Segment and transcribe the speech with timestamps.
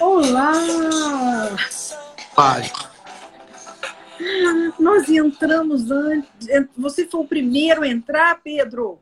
[0.00, 0.52] Olá!
[2.34, 2.62] Pai.
[4.78, 6.46] Nós entramos antes.
[6.76, 9.00] Você foi o primeiro a entrar, Pedro?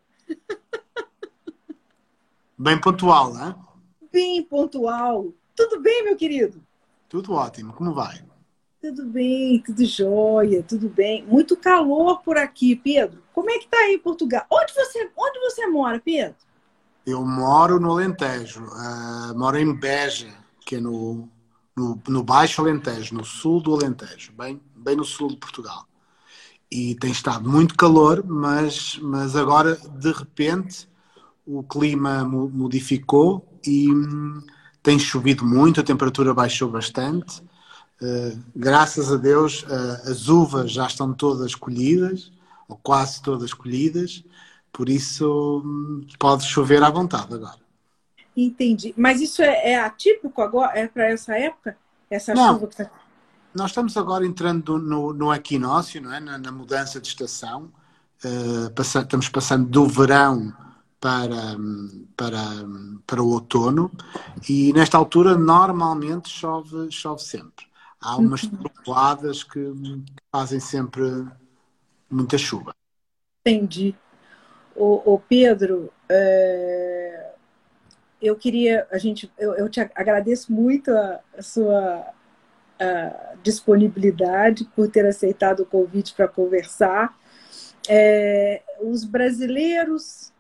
[2.59, 3.55] Bem pontual, né?
[4.11, 5.33] Bem pontual.
[5.55, 6.63] Tudo bem, meu querido?
[7.09, 7.75] Tudo ótimo.
[7.75, 8.25] Como vai?
[8.81, 11.25] Tudo bem, tudo jóia, tudo bem.
[11.25, 13.23] Muito calor por aqui, Pedro.
[13.35, 14.47] Como é que tá aí em Portugal?
[14.51, 16.37] Onde você, onde você mora, Pedro?
[17.05, 18.65] Eu moro no Alentejo.
[18.65, 20.33] Uh, moro em Beja,
[20.67, 21.27] que é no,
[21.75, 25.87] no, no, Baixo Alentejo, no sul do Alentejo, bem, bem no sul de Portugal.
[26.71, 30.87] E tem estado muito calor, mas, mas agora, de repente,
[31.47, 34.43] o clima modificou e hum,
[34.83, 37.43] tem chovido muito, a temperatura baixou bastante
[38.01, 42.31] Uh, graças a Deus, uh, as uvas já estão todas colhidas,
[42.69, 44.23] ou quase todas colhidas,
[44.71, 47.66] por isso um, pode chover à vontade agora.
[48.37, 48.93] Entendi.
[48.97, 50.79] Mas isso é, é atípico agora?
[50.79, 51.77] É para essa época?
[52.11, 52.55] Essa Não.
[52.55, 52.91] chuva que está.
[53.55, 56.21] Nós estamos agora entrando no, no equinócio, não é?
[56.21, 57.73] na, na mudança de estação.
[58.23, 60.53] Uh, passa, estamos passando do verão
[61.01, 61.57] para,
[62.17, 62.43] para,
[63.07, 63.91] para o outono
[64.49, 67.67] e nesta altura normalmente chove, chove sempre
[68.07, 68.57] há umas uhum.
[68.57, 69.73] trovoadas que
[70.31, 71.27] fazem sempre
[72.09, 72.75] muita chuva.
[73.41, 73.95] Entendi.
[74.75, 77.35] O, o Pedro, é...
[78.27, 82.13] eu queria, a gente, eu, eu te agradeço muito a, a sua
[82.79, 87.19] a disponibilidade por ter aceitado o convite para conversar.
[87.89, 90.31] É, os brasileiros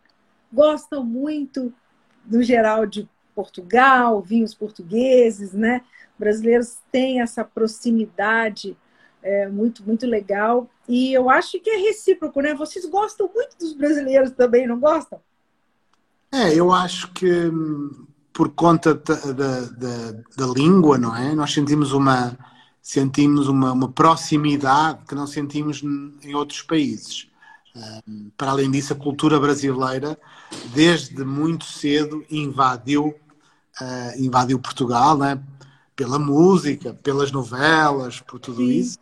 [0.53, 1.73] gostam muito,
[2.27, 5.83] no geral, de Portugal, vinhos portugueses, né?
[6.19, 8.77] brasileiros têm essa proximidade
[9.23, 10.69] é, muito, muito legal.
[10.89, 12.55] E eu acho que é recíproco, né?
[12.55, 15.21] Vocês gostam muito dos brasileiros também, não gostam?
[16.37, 21.35] É, eu acho que hum, por conta da, da, da, da língua, não é?
[21.35, 22.37] Nós sentimos uma
[22.83, 27.27] sentimos uma, uma, proximidade que não sentimos em outros países.
[27.75, 30.17] Um, para além disso, a cultura brasileira,
[30.73, 33.07] desde muito cedo, invadiu,
[33.81, 35.43] uh, invadiu Portugal, né?
[35.97, 38.71] pela música, pelas novelas, por tudo Sim.
[38.71, 38.99] isso.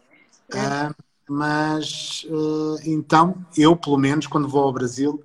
[0.50, 0.88] É.
[0.88, 0.94] Uh,
[1.28, 5.22] mas uh, então, eu, pelo menos, quando vou ao Brasil,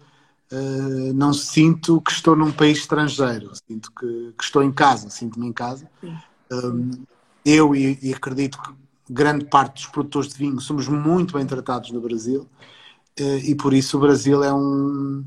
[0.51, 5.47] uh, não sinto que estou num país estrangeiro, sinto que, que estou em casa, sinto-me
[5.47, 5.89] em casa.
[6.51, 6.91] Um,
[7.45, 8.73] eu e, e, acredito que
[9.09, 12.47] grande parte dos produtores de vinho somos muito bem tratados no Brasil
[13.43, 15.25] e por isso o Brasil é um,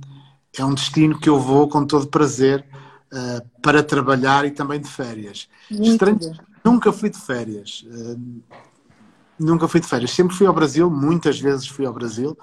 [0.56, 2.64] é um destino que eu vou com todo prazer
[3.12, 5.48] uh, para trabalhar e também de férias.
[5.70, 6.18] Estranho,
[6.64, 7.84] nunca fui de férias.
[7.86, 8.42] Uh,
[9.38, 10.10] nunca fui de férias.
[10.10, 12.36] Sempre fui ao Brasil, muitas vezes fui ao Brasil.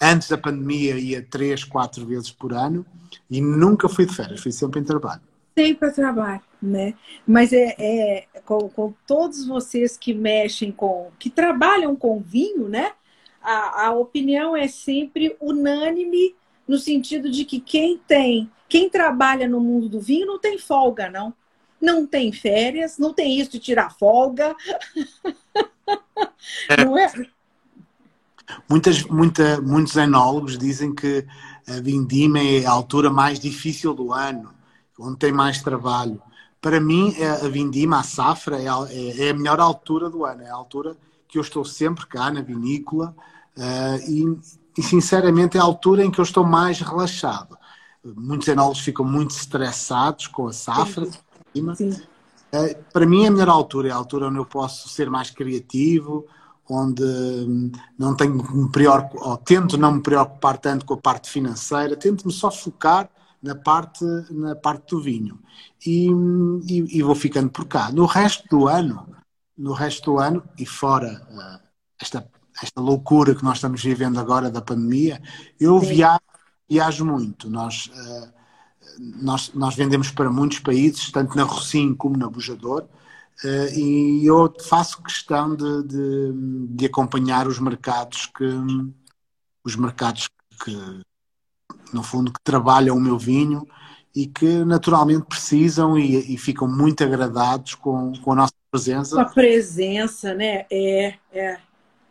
[0.00, 2.84] Antes da pandemia ia três, quatro vezes por ano
[3.30, 5.22] e nunca fui de férias, fui sempre em trabalho.
[5.58, 6.94] Sempre a trabalho, né?
[7.26, 12.92] Mas é, é com, com, todos vocês que mexem com, que trabalham com vinho, né?
[13.40, 16.34] A, a opinião é sempre unânime
[16.68, 21.08] no sentido de que quem tem quem trabalha no mundo do vinho não tem folga,
[21.08, 21.32] não.
[21.80, 24.54] Não tem férias, não tem isso de tirar folga.
[26.68, 26.84] É.
[26.84, 27.12] Não é?
[28.68, 31.26] Muitas, muita, muitos enólogos dizem que
[31.68, 34.50] a vindima é a altura mais difícil do ano,
[34.98, 36.20] onde tem mais trabalho.
[36.60, 37.14] Para mim,
[37.44, 40.42] a vindima, a safra, é a, é, é a melhor altura do ano.
[40.42, 40.96] É a altura
[41.28, 43.14] que eu estou sempre cá na vinícola
[43.56, 44.38] uh, e,
[44.78, 47.56] e, sinceramente, é a altura em que eu estou mais relaxado
[48.14, 51.06] muitos enólogos ficam muito estressados com a safra.
[51.54, 51.74] Sim.
[51.74, 52.02] Sim.
[52.52, 55.30] Eh, para mim, é a melhor altura é a altura onde eu posso ser mais
[55.30, 56.26] criativo,
[56.68, 61.30] onde hum, não tenho me preocupar, ou tento não me preocupar tanto com a parte
[61.30, 63.08] financeira, tento-me só focar
[63.42, 65.38] na parte, na parte do vinho.
[65.84, 66.08] E,
[66.68, 67.92] e, e, vou ficando por cá.
[67.92, 69.06] No resto do ano,
[69.56, 71.66] no resto do ano, e fora uh,
[72.00, 72.28] esta,
[72.62, 75.22] esta loucura que nós estamos vivendo agora da pandemia,
[75.60, 76.20] eu viajo
[76.68, 77.48] viajo muito.
[77.48, 78.32] Nós, uh,
[78.98, 82.88] nós, nós vendemos para muitos países, tanto na Rocim como na Bujador,
[83.44, 86.32] uh, e eu faço questão de, de,
[86.68, 88.44] de, acompanhar os mercados que
[89.64, 90.28] os mercados
[90.64, 90.76] que
[91.92, 93.66] no fundo que trabalham o meu vinho
[94.14, 99.14] e que naturalmente precisam e, e ficam muito agradados com, com a nossa presença.
[99.14, 100.64] Com a presença, né?
[100.70, 101.58] É, é.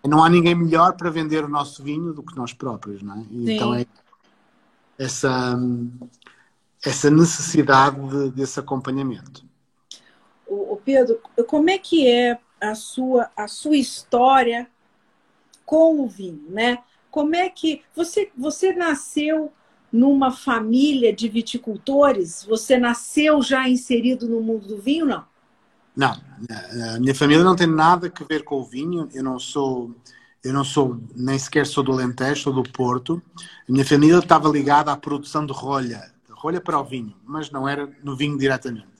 [0.07, 3.25] Não há ninguém melhor para vender o nosso vinho do que nós próprios, não é?
[3.31, 3.85] Então é
[4.97, 5.59] essa,
[6.83, 9.44] essa necessidade de, desse acompanhamento.
[10.85, 14.69] Pedro, como é que é a sua, a sua história
[15.65, 16.77] com o vinho, né?
[17.09, 19.51] Como é que você, você nasceu
[19.91, 22.43] numa família de viticultores?
[22.43, 25.25] Você nasceu já inserido no mundo do vinho, não?
[25.95, 26.11] Não,
[26.93, 29.07] a minha família não tem nada a ver com o vinho.
[29.13, 29.95] Eu não sou,
[30.43, 33.21] eu não sou, nem sequer sou do Alentejo, sou do Porto.
[33.67, 37.49] A minha família estava ligada à produção de rolha, de rolha para o vinho, mas
[37.49, 38.94] não era no vinho diretamente.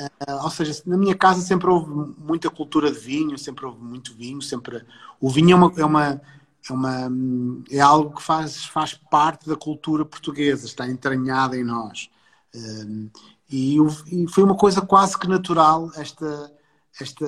[0.00, 4.14] Uh, ou seja, na minha casa sempre houve muita cultura de vinho, sempre houve muito
[4.14, 4.84] vinho, sempre
[5.20, 6.20] o vinho é uma, é uma,
[6.68, 7.12] é, uma,
[7.70, 12.10] é algo que faz, faz parte da cultura portuguesa, está entranhada em nós.
[12.54, 13.10] Uh,
[13.48, 13.76] e,
[14.10, 16.52] e, foi uma coisa quase que natural esta,
[17.00, 17.26] esta,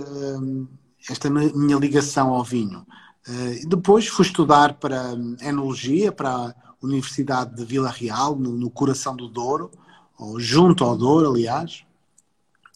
[1.08, 2.84] esta minha ligação ao vinho.
[3.28, 9.14] Uh, depois fui estudar para enologia, para a Universidade de Vila Real, no, no coração
[9.14, 9.70] do Douro,
[10.18, 11.85] ou junto ao Douro, aliás.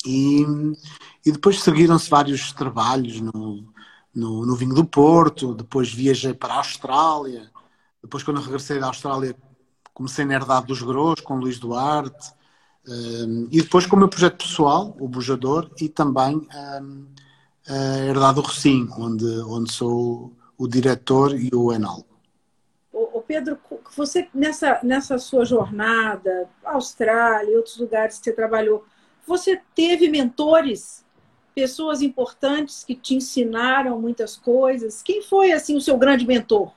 [0.06, 0.42] E,
[1.26, 3.64] e depois seguiram-se vários trabalhos no,
[4.14, 7.50] no, no, vinho do Porto, depois viajei para a Austrália,
[8.02, 9.36] depois quando regressei da Austrália
[9.92, 12.32] comecei na Herdade dos Gros com Luís Duarte,
[12.88, 17.06] um, e depois com o meu projeto pessoal, o Bujador, e também um,
[17.68, 22.06] a Herdade do Rocinho, onde, onde sou o diretor e o enólogo.
[22.92, 23.58] O Pedro,
[23.96, 28.84] você nessa, nessa sua jornada, Austrália e outros lugares que você trabalhou,
[29.26, 31.04] você teve mentores,
[31.54, 35.02] pessoas importantes que te ensinaram muitas coisas.
[35.02, 36.72] Quem foi assim o seu grande mentor?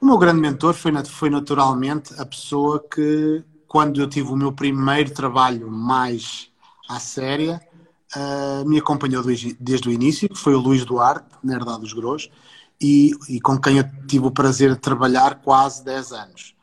[0.00, 4.52] O meu grande mentor foi, foi naturalmente a pessoa que, quando eu tive o meu
[4.52, 6.50] primeiro trabalho mais
[6.88, 7.60] à séria,
[8.16, 12.30] uh, me acompanhou desde o início, que foi o Luís Duarte, na Herdade dos Gros,
[12.80, 16.54] e, e, com quem eu tive o prazer de trabalhar quase 10 anos.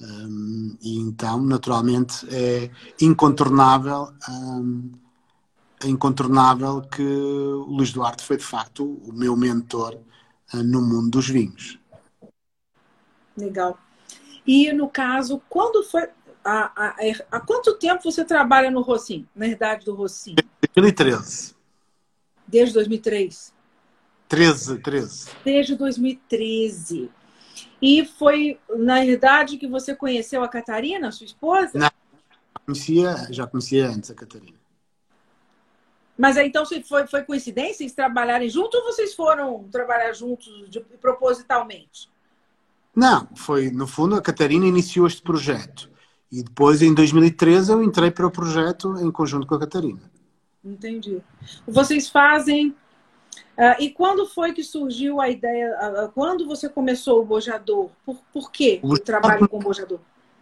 [0.00, 2.70] Um, e então, naturalmente, é
[3.00, 4.92] incontornável, um,
[5.82, 9.98] é incontornável que o Luís Duarte foi de facto o meu mentor
[10.52, 11.78] uh, no mundo dos vinhos.
[13.36, 13.78] Legal.
[14.46, 16.08] E no caso, quando foi.
[16.44, 16.96] Há, há,
[17.32, 20.36] há quanto tempo você trabalha no Rocim, na herdade do Rocim?
[20.74, 21.56] 2013.
[22.46, 23.52] Desde 2003?
[24.28, 25.30] 13, 13.
[25.44, 27.10] Desde 2013.
[27.80, 31.78] E foi na idade que você conheceu a Catarina, sua esposa?
[31.78, 31.90] Não,
[32.64, 34.56] conhecia, já conhecia antes a Catarina.
[36.18, 40.80] Mas aí, então foi, foi coincidência eles trabalharem juntos ou vocês foram trabalhar juntos de,
[40.80, 42.08] propositalmente?
[42.94, 45.90] Não, foi, no fundo, a Catarina iniciou este projeto.
[46.32, 50.10] E depois, em 2013, eu entrei para o projeto em conjunto com a Catarina.
[50.64, 51.22] Entendi.
[51.66, 52.74] Vocês fazem
[53.56, 55.74] Uh, e quando foi que surgiu a ideia?
[55.80, 57.88] Uh, quando você começou o Bojador?
[58.04, 59.98] Por, por quê o, o trabalho com o Bojador?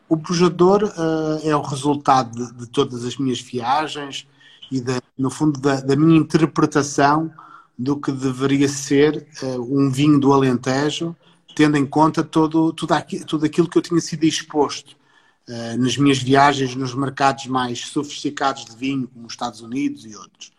[0.08, 4.26] O Bojador uh, é o resultado de, de, todas as minhas viagens
[4.70, 4.82] e,
[5.16, 7.32] no fundo, da, da, minha interpretação
[7.78, 9.26] do que deveria ser
[9.58, 11.14] um vinho do Alentejo,
[11.54, 14.96] tendo em conta todo, tudo, aqui, tudo aquilo que eu tinha sido exposto
[15.76, 20.53] nas minhas viagens nos mercados mais sofisticados de vinho, como os Estados Unidos e outros.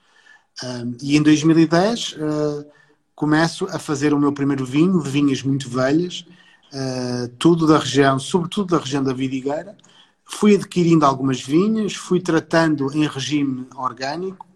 [0.63, 2.65] Um, e em 2010 uh,
[3.13, 6.25] começo a fazer o meu primeiro vinho, de vinhas muito velhas,
[6.73, 9.75] uh, tudo da região, sobretudo da região da Vidigueira.
[10.23, 14.47] Fui adquirindo algumas vinhas, fui tratando em regime orgânico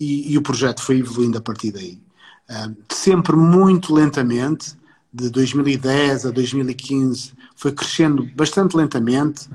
[0.00, 2.02] e, e o projeto foi evoluindo a partir daí.
[2.48, 4.76] Uh, sempre muito lentamente,
[5.12, 9.48] de 2010 a 2015, foi crescendo bastante lentamente,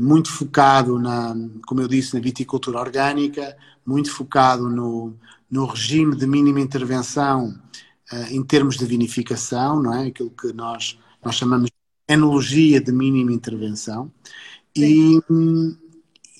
[0.00, 1.34] muito focado na,
[1.66, 5.14] como eu disse, na viticultura orgânica, muito focado no,
[5.50, 7.56] no regime de mínima intervenção
[8.12, 10.08] uh, em termos de vinificação, não é?
[10.08, 11.76] Aquilo que nós, nós chamamos de
[12.08, 14.10] enologia de mínima intervenção.
[14.76, 15.20] E,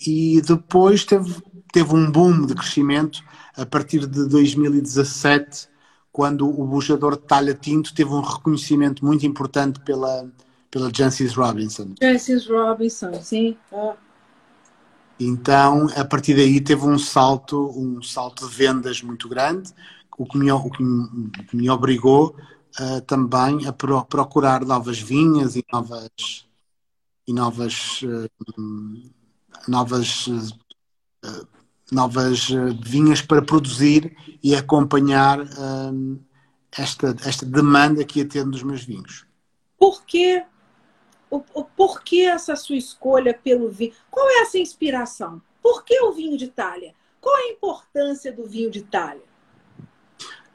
[0.06, 1.34] e depois teve,
[1.72, 3.22] teve um boom de crescimento
[3.56, 5.68] a partir de 2017,
[6.12, 10.30] quando o bujador de talha tinto teve um reconhecimento muito importante pela,
[10.76, 11.94] pela Jancis Robinson.
[12.02, 13.56] Jancis Robinson, sim.
[13.72, 13.94] Oh.
[15.18, 19.72] Então, a partir daí teve um salto, um salto de vendas muito grande,
[20.18, 22.36] o que me, o que me, que me obrigou
[22.78, 26.10] uh, também a pro, procurar novas vinhas e novas
[27.26, 29.10] e novas uh,
[29.66, 31.48] novas uh,
[31.90, 32.48] novas
[32.82, 35.38] vinhas para produzir e acompanhar
[36.76, 39.24] esta esta demanda que ia tendo dos meus vinhos.
[39.78, 40.44] Por que
[41.54, 43.92] o, o essa sua escolha pelo vinho?
[44.10, 45.40] Qual é essa inspiração?
[45.62, 46.94] Por que o vinho de Itália?
[47.20, 49.24] Qual é a importância do vinho de Itália?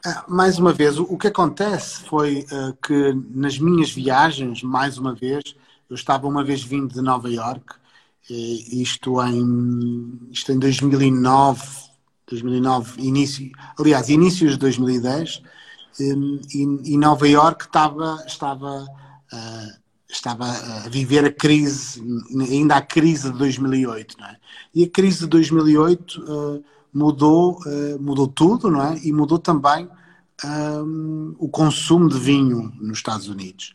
[0.05, 5.13] Ah, mais uma vez, o, que acontece foi uh, que nas minhas viagens, mais uma
[5.13, 5.55] vez,
[5.89, 7.75] eu estava uma vez vindo de Nova York,
[8.29, 11.61] isto em, isto em 2009,
[12.27, 15.41] 2009 início, aliás, inícios de 2010,
[15.99, 19.80] e, e Nova York estava, estava uh,
[20.11, 22.03] estava a viver a crise,
[22.33, 24.37] ainda a crise de 2008, não é?
[24.75, 26.63] E a crise de 2008 uh,
[26.93, 28.99] mudou, uh, mudou tudo, não é?
[29.03, 29.89] E mudou também
[30.43, 33.73] um, o consumo de vinho nos Estados Unidos.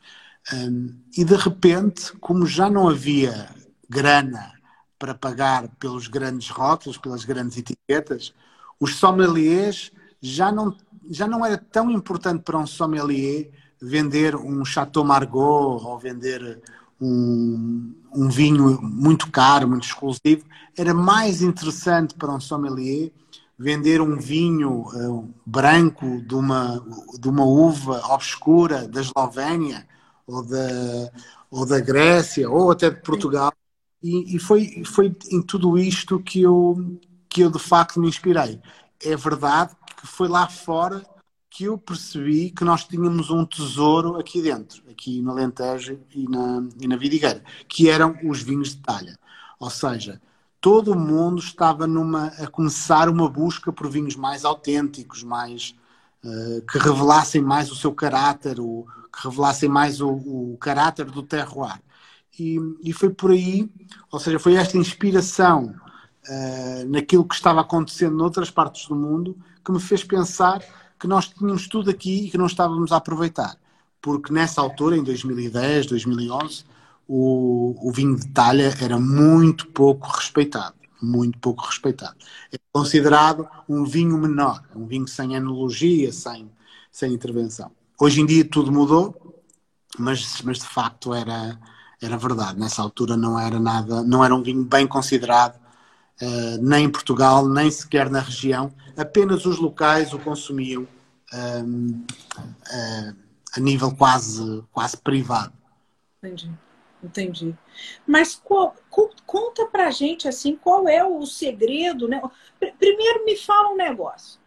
[0.53, 3.49] Um, e de repente, como já não havia
[3.89, 4.53] grana
[4.99, 8.35] para pagar pelos grandes rótulos, pelas grandes etiquetas,
[8.79, 9.91] os sommeliers
[10.21, 10.77] já não,
[11.11, 13.51] já não era tão importante para um sommelier
[13.87, 16.61] vender um Chateau Margaux ou vender
[17.01, 20.45] um, um vinho muito caro, muito exclusivo.
[20.77, 23.13] Era mais interessante para um sommelier
[23.59, 26.85] vender um vinho uh, branco de uma,
[27.19, 29.87] de uma uva obscura da Eslovénia
[30.27, 31.13] ou da,
[31.51, 33.53] ou da Grécia ou até de Portugal.
[34.03, 38.61] E, e, foi, foi em tudo isto que eu, que eu de facto me inspirei.
[39.03, 41.03] É verdade que foi lá fora
[41.57, 46.69] que eu percebi que nós tínhamos um tesouro aqui dentro, aqui no Alentejo e na,
[46.79, 49.19] e na Vidigueira, que eram os vinhos de talha.
[49.59, 50.21] Ou seja,
[50.61, 55.75] todo o mundo estava numa, a começar uma busca por vinhos mais autênticos, mais
[56.23, 61.23] uh, que revelassem mais o seu caráter, o, que revelassem mais o, o caráter do
[61.23, 61.81] terroir.
[62.39, 63.67] E, e, foi por aí,
[64.13, 65.75] ou seja, foi esta inspiração
[66.29, 70.63] uh, naquilo que estava acontecendo noutras partes do mundo que me fez pensar
[70.99, 73.57] que nós tínhamos tudo aqui e que não estávamos a aproveitar.
[74.01, 76.65] Porque nessa altura, em 2010, 2011,
[77.09, 80.75] o, o vinho de talha era muito pouco respeitado.
[81.03, 82.17] Muito pouco respeitado.
[82.53, 86.51] É considerado um vinho menor, um vinho sem enologia, sem,
[86.91, 87.71] sem intervenção.
[88.01, 89.43] Hoje em dia tudo mudou,
[89.99, 91.59] mas, mas de facto era,
[92.01, 92.59] era verdade.
[92.59, 95.66] Nessa altura não era nada, não era um vinho bem considerado
[96.23, 98.73] uh, nem em Portugal, nem sequer na região.
[98.97, 100.87] Apenas os locais o consumiam
[101.33, 102.05] um,
[102.39, 103.17] uh,
[103.57, 105.53] a nível quase, quase privado.
[106.23, 106.51] Entendi,
[107.03, 107.55] entendi.
[108.07, 108.75] Mas qual,
[109.27, 112.21] conta pra gente assim, qual é o segredo, né?
[112.79, 114.41] Primeiro me fala um negócio.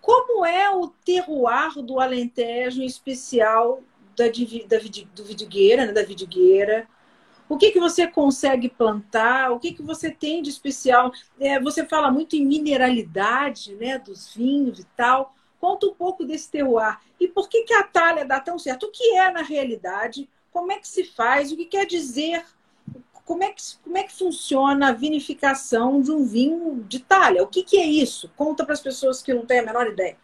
[0.00, 3.82] Como é o terroir do Alentejo, em especial
[4.16, 4.78] da, da,
[5.14, 6.86] do Vidigueira, né, da Vidigueira?
[7.54, 9.52] O que, que você consegue plantar?
[9.52, 11.12] O que, que você tem de especial?
[11.38, 15.36] É, você fala muito em mineralidade né, dos vinhos e tal.
[15.60, 16.98] Conta um pouco desse terroir.
[17.20, 18.86] E por que, que a talha dá tão certo?
[18.86, 20.28] O que é na realidade?
[20.50, 21.52] Como é que se faz?
[21.52, 22.44] O que quer dizer?
[23.24, 27.44] Como é que, como é que funciona a vinificação de um vinho de talha?
[27.44, 28.28] O que, que é isso?
[28.34, 30.16] Conta para as pessoas que não têm a menor ideia.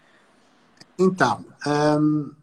[0.98, 2.34] Então, hum,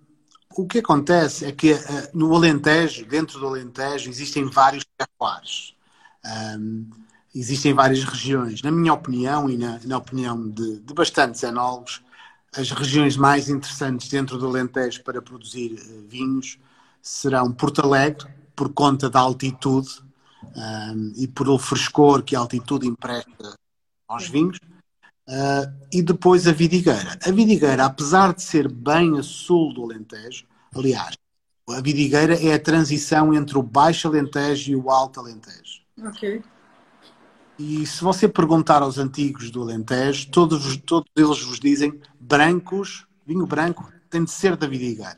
[0.58, 1.78] o que acontece é que uh,
[2.14, 5.76] no Alentejo, dentro do Alentejo, existem vários terroirs.
[6.26, 6.90] Um,
[7.34, 8.64] existem várias regiões.
[8.64, 12.02] Na minha opinião e na, na opinião de, de, bastantes enólogos,
[12.56, 16.58] as regiões mais interessantes dentro do Alentejo para produzir uh, vinhos
[17.02, 19.90] serão Porto Alegre, por conta da altitude
[20.44, 23.56] um, e por o frescor que a altitude empresta
[24.08, 24.60] aos vinhos,
[25.27, 27.19] Uh, e depois a Vidigueira.
[27.25, 31.17] A Vidigueira, apesar de ser bem a sul do Alentejo, aliás,
[31.69, 35.81] a Vidigueira é a transição entre o Baixo Alentejo e o Alto Alentejo.
[36.01, 36.41] Ok.
[37.60, 43.46] E se você perguntar aos antigos do Alentejo, todos, todos eles vos dizem brancos, vinho
[43.46, 45.17] branco tem de ser da Vidigueira.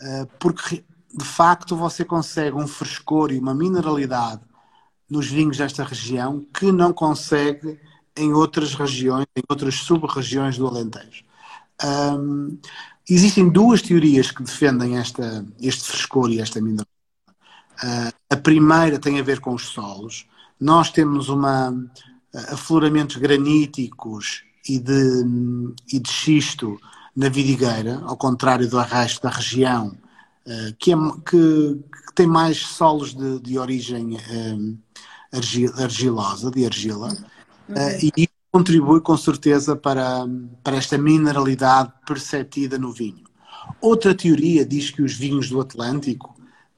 [0.00, 4.42] Uh, porque, de facto, você consegue um frescor e uma mineralidade
[5.10, 7.80] nos vinhos desta região que não consegue
[8.16, 11.24] em outras regiões, em outras sub-regiões do Alentejo.
[11.82, 12.58] Um,
[13.08, 16.90] existem duas teorias que defendem esta, este frescor e esta mineralidade.
[17.82, 20.26] Uh, a primeira tem a ver com os solos.
[20.60, 25.24] Nós temos uma uh, afloramentos graníticos e de,
[25.92, 26.78] e de xisto
[27.16, 29.88] na vidigueira, ao contrário do resto da região,
[30.46, 30.96] uh, que, é,
[31.28, 34.18] que, que, tem mais solos de, de origem
[35.78, 37.08] argilosa, de argila.
[37.72, 40.26] Uh, e isso contribui com certeza para,
[40.62, 43.24] para esta mineralidade perceptida no vinho.
[43.80, 46.34] Outra teoria diz que os vinhos do Atlântico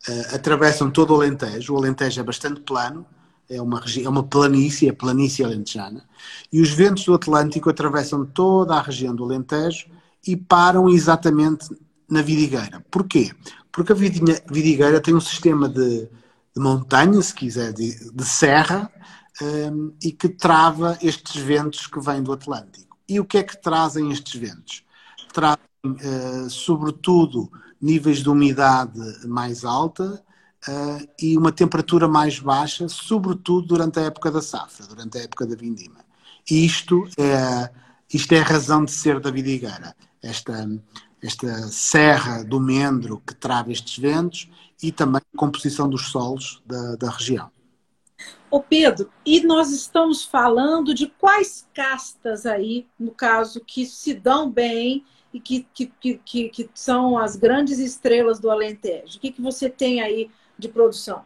[0.08, 1.74] uh, atravessam todo o Alentejo.
[1.74, 3.04] O Alentejo é bastante plano,
[3.48, 6.04] é uma, é uma planície, é planície alentejana,
[6.52, 9.86] e os ventos do Atlântico atravessam toda a região do Alentejo
[10.26, 11.68] e param exatamente
[12.08, 12.84] na vidigueira.
[12.90, 13.32] Porquê?
[13.70, 16.08] Porque a vidigueira tem um sistema de,
[16.54, 18.90] de montanha, se quiser, de, de serra,
[19.42, 22.96] um, e que trava estes ventos que vêm do Atlântico.
[23.08, 24.84] E o que é que trazem estes ventos?
[25.32, 27.50] Trazem, uh, sobretudo,
[27.80, 30.22] níveis de umidade mais alta
[30.68, 35.46] uh, e uma temperatura mais baixa, sobretudo durante a época da safra, durante a época
[35.46, 36.04] da vindima.
[36.50, 37.70] E isto é,
[38.12, 39.94] isto é a razão de ser da vidigueira.
[40.22, 40.68] Esta,
[41.22, 44.48] esta serra do Mendro que trava estes ventos
[44.82, 47.50] e também a composição dos solos da, da região.
[48.50, 54.50] Ô Pedro, e nós estamos falando de quais castas aí, no caso, que se dão
[54.50, 55.92] bem e que, que,
[56.24, 59.16] que, que são as grandes estrelas do Alentejo?
[59.16, 61.22] O que, que você tem aí de produção?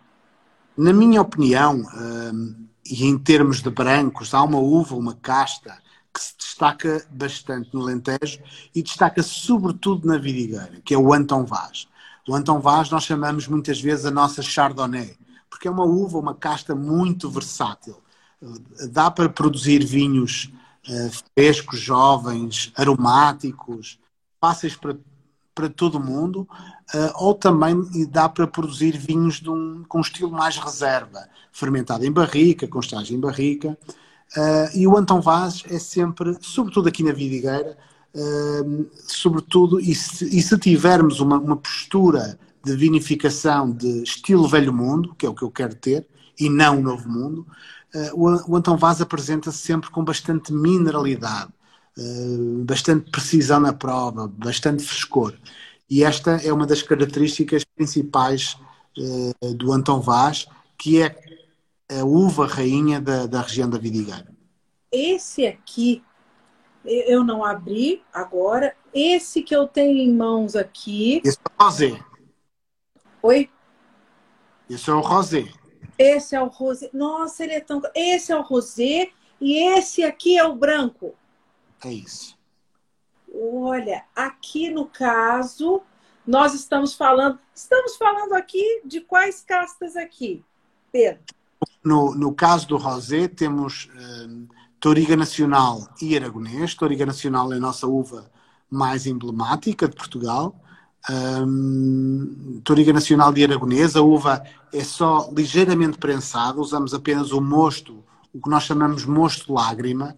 [0.75, 5.77] Na minha opinião, hum, e em termos de brancos, há uma uva, uma casta
[6.15, 8.41] que se destaca bastante no Alentejo
[8.75, 11.87] e destaca sobretudo na vidigueira, que é o Anton Vaz.
[12.27, 15.17] O Anton Vaz nós chamamos muitas vezes a nossa Chardonnay,
[15.51, 17.97] porque é uma uva, uma casta muito versátil.
[18.91, 20.53] Dá para produzir vinhos
[20.89, 23.99] uh, frescos, jovens, aromáticos,
[24.41, 24.97] fáceis para,
[25.55, 26.49] para todo mundo,
[26.95, 27.77] uh, ou também
[28.09, 33.17] dá para produzir vinhos um, com um estilo mais reserva, fermentado em barrica, com estágio
[33.17, 33.77] em barrica.
[34.37, 37.77] Uh, e o Anton Vaz é sempre, sobretudo aqui na Vidigueira,
[39.07, 45.15] sobretudo, e se, e se tivermos uma, uma, postura de vinificação de estilo velho mundo,
[45.15, 46.07] que é o que eu quero ter,
[46.39, 47.47] e não novo mundo,
[47.95, 51.53] uh, o, o Anton Vaz apresenta-se sempre com bastante mineralidade,
[52.65, 55.35] bastante precisão na prova, bastante frescor.
[55.91, 58.57] E esta é uma das características principais
[59.57, 60.47] do Anton Vaz,
[60.77, 61.19] que é
[61.91, 64.29] a uva rainha da, da região da Vidigueira.
[64.93, 66.03] Esse aqui,
[66.85, 68.77] eu não abri agora.
[68.95, 71.21] Esse que eu tenho em mãos aqui.
[71.25, 72.01] Esse é o rosé.
[73.23, 73.51] Oi?
[74.69, 75.49] Esse é o rosé.
[75.99, 76.91] Esse é o rosé.
[76.93, 77.83] Nossa, ele é tão.
[77.95, 79.11] Esse é o rosé
[79.41, 81.15] e esse aqui é o branco.
[81.85, 82.37] É isso.
[83.35, 85.83] Olha, aqui no caso,
[86.27, 87.39] nós estamos falando.
[87.55, 90.45] Estamos falando aqui de quais castas aqui,
[90.93, 91.21] Pedro?
[91.83, 94.49] No, no caso do rosé, temos uh,
[94.79, 96.75] Toriga Nacional e Aragonês.
[96.75, 98.31] Toriga Nacional é a nossa uva
[98.71, 100.55] mais emblemática de Portugal.
[101.11, 108.05] Um, Toriga Nacional e Aragonês, a uva é só ligeiramente prensada, usamos apenas o mosto,
[108.33, 110.15] o que nós chamamos mosto lágrima,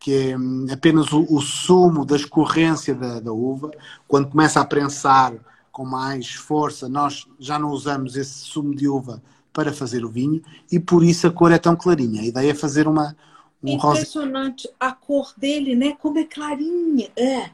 [0.00, 3.70] que é hum, apenas o, o sumo da escorrência da, da, uva.
[4.08, 5.32] Quando começa a prensar
[5.70, 10.42] com mais força, nós já não usamos esse sumo de uva para fazer o vinho
[10.72, 12.22] e por isso a cor é tão clarinha.
[12.22, 13.16] A ideia é fazer uma
[13.62, 14.76] um impressionante rosa...
[14.80, 15.92] a cor dele, né?
[15.92, 17.08] Como é clarinha.
[17.14, 17.50] É.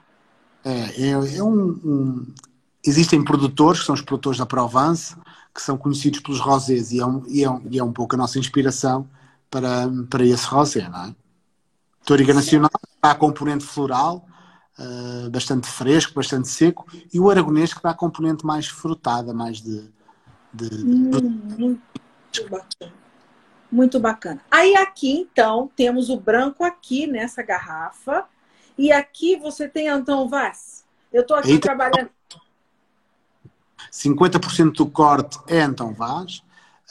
[0.65, 2.27] É, é, é um, um,
[2.89, 5.15] Existem produtores, que são os produtores da Provence,
[5.55, 8.15] que são conhecidos pelos rosés e é um, e é um, e é um pouco
[8.15, 9.07] a nossa inspiração
[9.51, 11.15] para, para esse rosé, não é?
[12.07, 12.71] Toriga Nacional
[13.03, 14.25] dá a componente floral,
[14.79, 19.61] uh, bastante fresco, bastante seco, e o aragonês que dá a componente mais frutada, mais
[19.61, 19.85] de,
[20.55, 22.93] de, hum, muito bacana.
[23.71, 24.41] Muito bacana.
[24.51, 28.25] Aí aqui, então, temos o branco aqui nessa garrafa.
[28.79, 30.85] E aqui você tem Antão Vaz.
[31.13, 31.69] Eu estou aqui Eita.
[31.69, 32.11] trabalhando.
[33.93, 36.43] 50% do corte é Antão Vaz.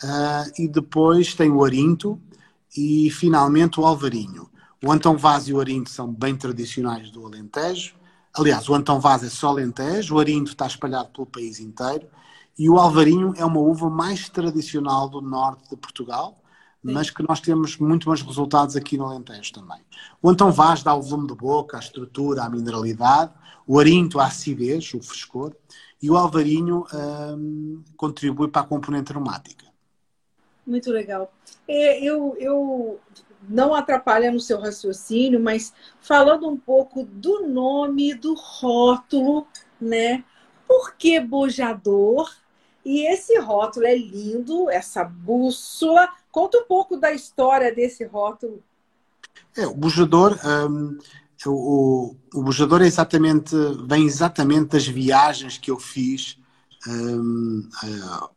[0.03, 2.21] Uh, e depois tem o Arinto
[2.75, 4.47] e finalmente o Alvarinho.
[4.83, 7.95] O Antão Vaz e o Arinto são bem tradicionais do Alentejo.
[8.35, 12.07] Aliás, o Antão Vaz é só Alentejo, o Arinto está espalhado pelo país inteiro.
[12.57, 16.37] E o Alvarinho é uma uva mais tradicional do norte de Portugal,
[16.85, 16.93] Sim.
[16.93, 19.79] mas que nós temos muito bons resultados aqui no Alentejo também.
[20.21, 23.31] O Antão Vaz dá o volume de boca, a estrutura, a mineralidade,
[23.65, 25.55] o Arinto, a acidez, o frescor,
[26.01, 29.65] e o Alvarinho hum, contribui para a componente aromática.
[30.65, 31.31] Muito legal.
[31.67, 32.99] É, eu, eu
[33.47, 39.47] não atrapalha no seu raciocínio, mas falando um pouco do nome, do rótulo,
[39.79, 40.23] né?
[40.67, 42.29] Por que bojador?
[42.83, 46.09] E esse rótulo é lindo, essa bússola.
[46.31, 48.63] Conta um pouco da história desse rótulo.
[49.55, 50.97] É, o bujador, um,
[51.45, 53.55] o, o bujador é exatamente,
[53.87, 56.37] vem exatamente das viagens que eu fiz
[56.87, 58.29] um, uh,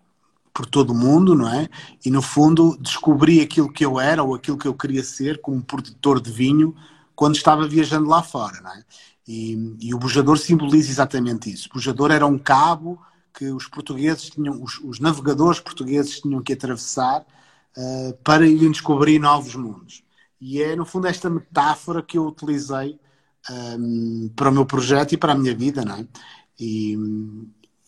[0.53, 1.69] por todo o mundo, não é?
[2.05, 5.63] E no fundo descobri aquilo que eu era ou aquilo que eu queria ser como
[5.63, 6.75] produtor de vinho
[7.15, 8.85] quando estava viajando lá fora, não é?
[9.27, 11.69] E, e o bujador simboliza exatamente isso.
[11.71, 13.01] O bujador era um cabo
[13.33, 17.21] que os portugueses tinham, os, os navegadores portugueses tinham que atravessar
[17.77, 20.03] uh, para irem descobrir novos mundos.
[20.41, 22.99] E é, no fundo, esta metáfora que eu utilizei
[23.51, 26.07] um, para o meu projeto e para a minha vida, não é?
[26.59, 26.97] E,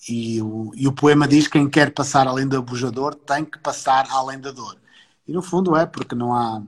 [0.08, 3.58] e, o, e o poema diz que quem quer passar além do abujador tem que
[3.58, 4.76] passar além da dor.
[5.26, 6.62] E no fundo é, porque não há.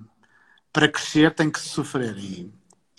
[0.73, 2.17] Para crescer tem que se sofrer.
[2.19, 2.53] E,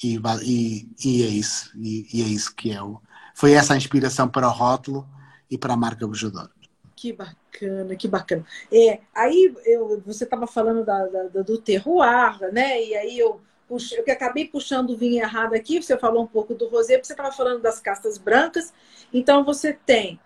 [0.04, 1.71] e, e, e é isso.
[1.78, 3.02] E, e, é isso que é o.
[3.34, 5.08] Foi essa a inspiração para o rótulo
[5.50, 6.50] e para a marca Bujador.
[6.96, 8.46] Que bacana, que bacana.
[8.72, 12.82] É, aí eu, você estava falando da, da, do terroir, né?
[12.82, 16.56] E aí eu, puxo, eu acabei puxando o vinho errado aqui, você falou um pouco
[16.56, 18.74] do rosé, porque você estava falando das castas brancas.
[19.14, 20.20] Então você tem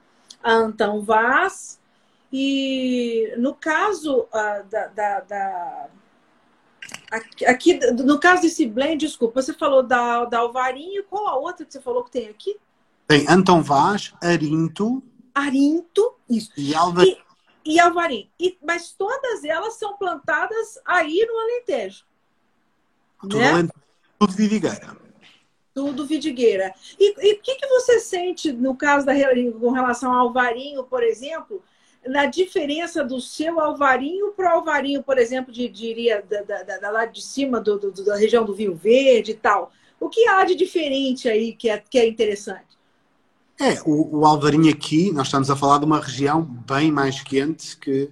[0.44, 1.80] a Antão Vaz
[2.32, 5.90] E no caso uh, da, da, da,
[7.48, 11.74] Aqui, no caso desse blend, desculpa, você falou da, da Alvarinho, qual a outra que
[11.74, 12.56] você falou que tem aqui?
[13.08, 15.02] Tem Anton Vaz, Arinto.
[15.40, 16.52] Arinto, isso.
[16.58, 17.18] E Alvarinho.
[17.66, 18.30] E, e Alvarinho.
[18.40, 22.06] E, mas todas elas são plantadas aí no Alentejo.
[23.22, 23.68] Tudo, né?
[24.18, 24.98] Tudo vidigueira.
[25.74, 26.74] Tudo vidigueira.
[27.00, 29.14] E o que, que você sente no caso da
[29.60, 31.64] com relação ao Alvarinho, por exemplo?
[32.08, 36.90] na diferença do seu alvarinho para o alvarinho, por exemplo, de, diria da, da, da,
[36.90, 39.72] lá de cima do, do, da região do Vinho Verde e tal.
[40.00, 42.69] O que há de diferente aí que é, que é interessante?
[43.60, 47.76] É, o, o alvarinho aqui, nós estamos a falar de uma região bem mais quente
[47.76, 48.10] que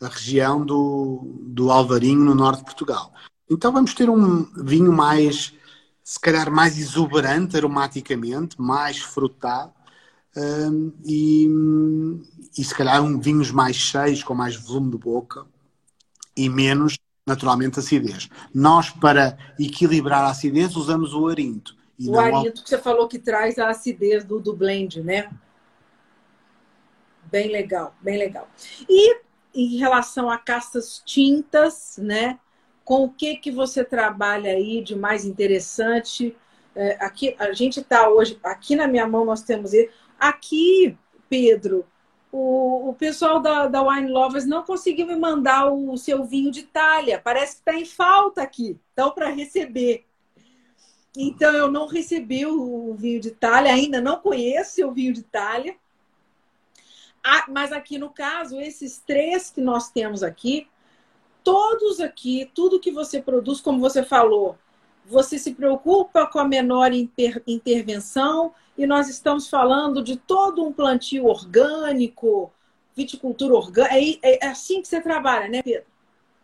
[0.00, 3.12] a região do, do alvarinho no norte de Portugal.
[3.48, 5.54] Então vamos ter um vinho mais,
[6.02, 9.72] se calhar, mais exuberante aromaticamente, mais frutado,
[10.36, 11.48] um, e,
[12.56, 15.46] e se calhar um, vinhos mais cheios, com mais volume de boca
[16.36, 18.28] e menos, naturalmente, acidez.
[18.52, 21.77] Nós, para equilibrar a acidez, usamos o arinto.
[22.06, 25.30] O arinto que você falou que traz a acidez do, do blend, né?
[27.24, 28.48] Bem legal, bem legal.
[28.88, 29.20] E
[29.54, 32.38] em relação a castas tintas, né?
[32.84, 36.36] Com o que que você trabalha aí de mais interessante?
[36.74, 39.72] É, aqui a gente está hoje, aqui na minha mão nós temos
[40.18, 40.96] Aqui,
[41.28, 41.84] Pedro,
[42.30, 46.60] o, o pessoal da, da Wine Lovers não conseguiu me mandar o seu vinho de
[46.60, 47.20] Itália.
[47.22, 48.78] Parece que está em falta aqui.
[48.92, 50.07] Então, para receber.
[51.20, 55.74] Então, eu não recebi o vinho de Itália, ainda não conheço o vinho de Itália.
[57.24, 60.68] Ah, mas aqui no caso, esses três que nós temos aqui,
[61.42, 64.56] todos aqui, tudo que você produz, como você falou,
[65.04, 70.72] você se preocupa com a menor inter, intervenção e nós estamos falando de todo um
[70.72, 72.52] plantio orgânico,
[72.94, 73.96] viticultura orgânica.
[74.22, 75.86] É, é assim que você trabalha, né, Pedro?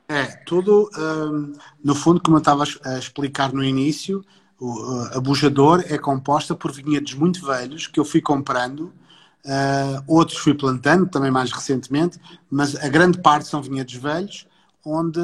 [0.08, 4.24] É, tudo, um, no fundo, como eu estava a explicar no início,
[4.58, 8.92] o, a bujador é composta por vinhedos muito velhos que eu fui comprando,
[9.44, 12.18] uh, outros fui plantando, também mais recentemente,
[12.50, 14.46] mas a grande parte são vinhedos velhos,
[14.84, 15.20] onde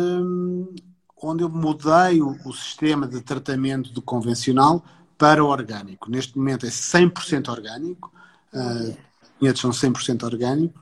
[1.22, 4.82] onde eu mudei o, o sistema de tratamento do convencional
[5.18, 6.10] para o orgânico.
[6.10, 8.10] Neste momento é 100% orgânico,
[8.54, 10.80] uh, são 100% orgânico,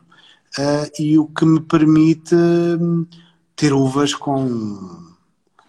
[0.58, 3.04] uh, e o que me permite hum,
[3.56, 5.08] ter uvas com,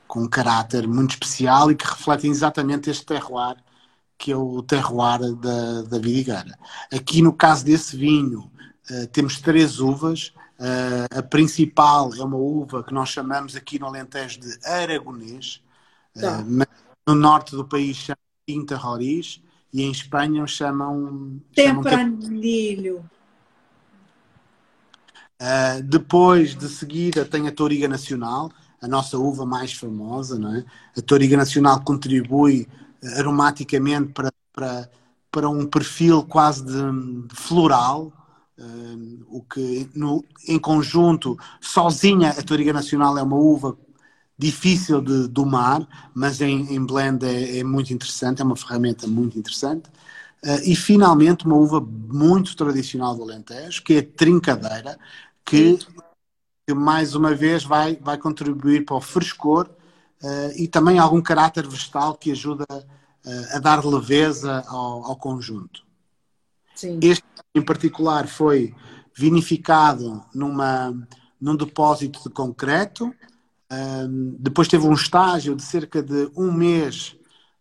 [0.09, 3.55] com um caráter muito especial e que refletem exatamente este terroir,
[4.17, 6.57] que é o terroir da, da vidigueira.
[6.91, 8.51] Aqui no caso desse vinho,
[8.89, 13.85] uh, temos três uvas, Uh, a principal é uma uva que nós chamamos aqui no
[13.85, 15.63] Alentejo de aragonês,
[16.13, 16.41] tá.
[16.41, 16.67] uh,
[17.07, 19.41] no norte do país chama Tinta Roriz
[19.71, 23.09] e em Espanha chamam Tempranilho.
[25.41, 30.65] Uh, depois de seguida tem a Toriga Nacional, a nossa uva mais famosa, não é?
[30.97, 32.67] A Toriga Nacional contribui
[33.17, 34.89] aromaticamente para, para,
[35.31, 38.11] para um perfil quase de, floral,
[38.57, 43.77] um, o que no, em conjunto, sozinha, a Toriga Nacional é uma uva
[44.37, 49.37] difícil de domar, mas em, em blend é, é, muito interessante, é uma ferramenta muito
[49.37, 49.89] interessante.
[50.41, 54.97] Uh, e finalmente uma uva muito tradicional do Alentejo, que é a trincadeira,
[55.43, 55.77] que,
[56.69, 59.67] que mais uma vez vai, vai contribuir para o frescor
[60.21, 65.83] uh, e também algum caráter vegetal que ajuda uh, a dar leveza ao, ao conjunto.
[66.75, 66.99] Sim.
[67.01, 67.23] Este
[67.55, 68.75] em particular foi
[69.15, 70.95] vinificado numa,
[71.41, 73.11] num depósito de concreto.
[73.71, 77.15] Um, depois teve um estágio de cerca de um mês,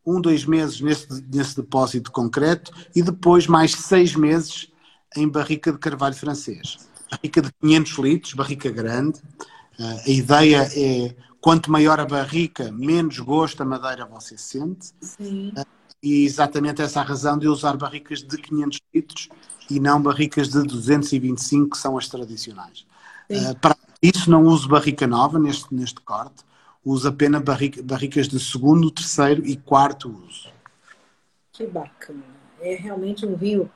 [0.05, 4.71] um, dois meses nesse, nesse depósito de concreto e depois mais seis meses
[5.17, 6.88] em barrica de carvalho francês.
[7.11, 9.21] Barrica de 500 litros, barrica grande.
[9.79, 14.93] Uh, a ideia é quanto maior a barrica, menos gosto a madeira você sente.
[15.01, 15.53] Sim.
[15.57, 15.65] Uh,
[16.03, 19.29] e exatamente essa a razão de usar barricas de 500 litros
[19.71, 22.87] e não barricas de 225, que são as tradicionais.
[23.31, 26.45] Uh, para isso, não uso barrica nova neste, neste corte,
[26.85, 30.49] uso apenas barrica, barricas de segundo, terceiro e quarto uso.
[31.53, 32.23] Que bacana.
[32.61, 33.71] É realmente um vinho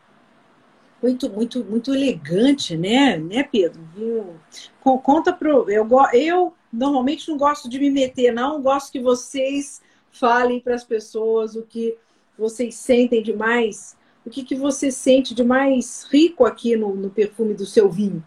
[1.02, 3.80] muito, muito, muito elegante, né, né Pedro?
[3.94, 4.40] Vinho...
[4.80, 5.68] Conta pro.
[5.68, 8.62] Eu, eu normalmente não gosto de me meter, não.
[8.62, 11.96] Gosto que vocês falem para as pessoas o que
[12.38, 17.10] vocês sentem de mais o que, que você sente de mais rico aqui no, no
[17.10, 18.24] perfume do seu vinho?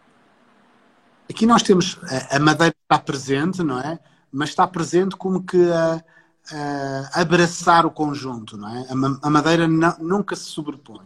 [1.29, 1.97] Aqui nós temos
[2.29, 3.97] a madeira está presente, não é?
[4.31, 6.03] Mas está presente como que a,
[6.51, 8.87] a abraçar o conjunto, não é?
[9.21, 11.05] A, madeira não, nunca se sobrepõe.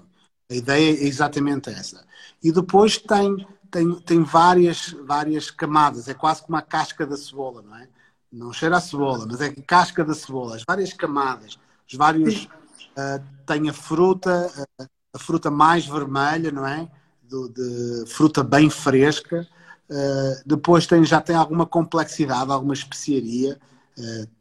[0.50, 2.04] A ideia é exatamente essa.
[2.44, 7.62] E depois tem, tem, tem várias, várias camadas, é quase como a casca da cebola,
[7.62, 7.88] não é?
[8.32, 12.46] Não cheira a cebola, mas é casca da cebola, as várias camadas, os vários.
[12.46, 16.90] Uh, tem a fruta, uh, a fruta mais vermelha, não é?
[17.24, 19.48] Do, de fruta bem fresca.
[19.90, 23.60] Uh, depois tem, já tem alguma complexidade, alguma especiaria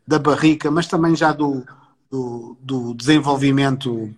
[0.06, 1.66] da barrica, mas também já do,
[2.08, 4.14] do, do desenvolvimento,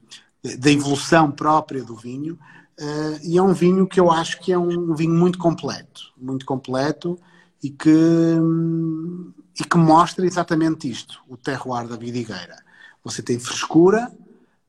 [0.58, 2.38] da evolução própria do vinho.
[2.78, 6.46] Uh, e é um vinho que eu acho que é um vinho muito completo, muito
[6.46, 7.18] completo
[7.62, 7.90] e que,
[9.58, 12.56] e que mostra exatamente isto, o terroir da vidigueira.
[13.04, 14.10] Você tem frescura,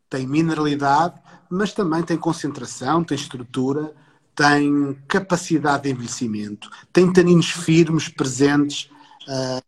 [0.10, 1.16] tem mineralidade,
[1.50, 3.94] mas também tem concentração, tem estrutura,
[4.36, 8.90] tem capacidade de envelhecimento, tem taninos firmes presentes,
[9.24, 9.64] uh,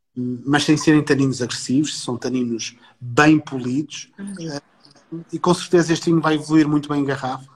[0.45, 4.11] mas sem serem taninos agressivos, são taninos bem polidos.
[4.19, 4.72] Uh,
[5.31, 7.51] e com certeza este vinho vai evoluir muito bem em garrafa.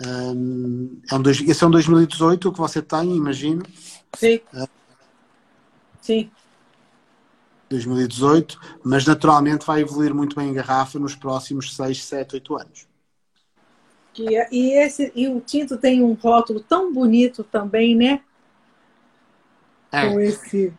[0.00, 3.62] Um, é um, esse é um 2018 o que você tem, imagino.
[4.16, 4.40] Sim.
[4.52, 4.68] Uh,
[6.00, 6.30] Sim.
[7.68, 12.86] 2018, mas naturalmente vai evoluir muito bem em garrafa nos próximos 6, 7, 8 anos.
[14.18, 18.20] E, e, esse, e o tinto tem um rótulo tão bonito também, né?
[19.90, 20.08] É.
[20.08, 20.72] Com esse.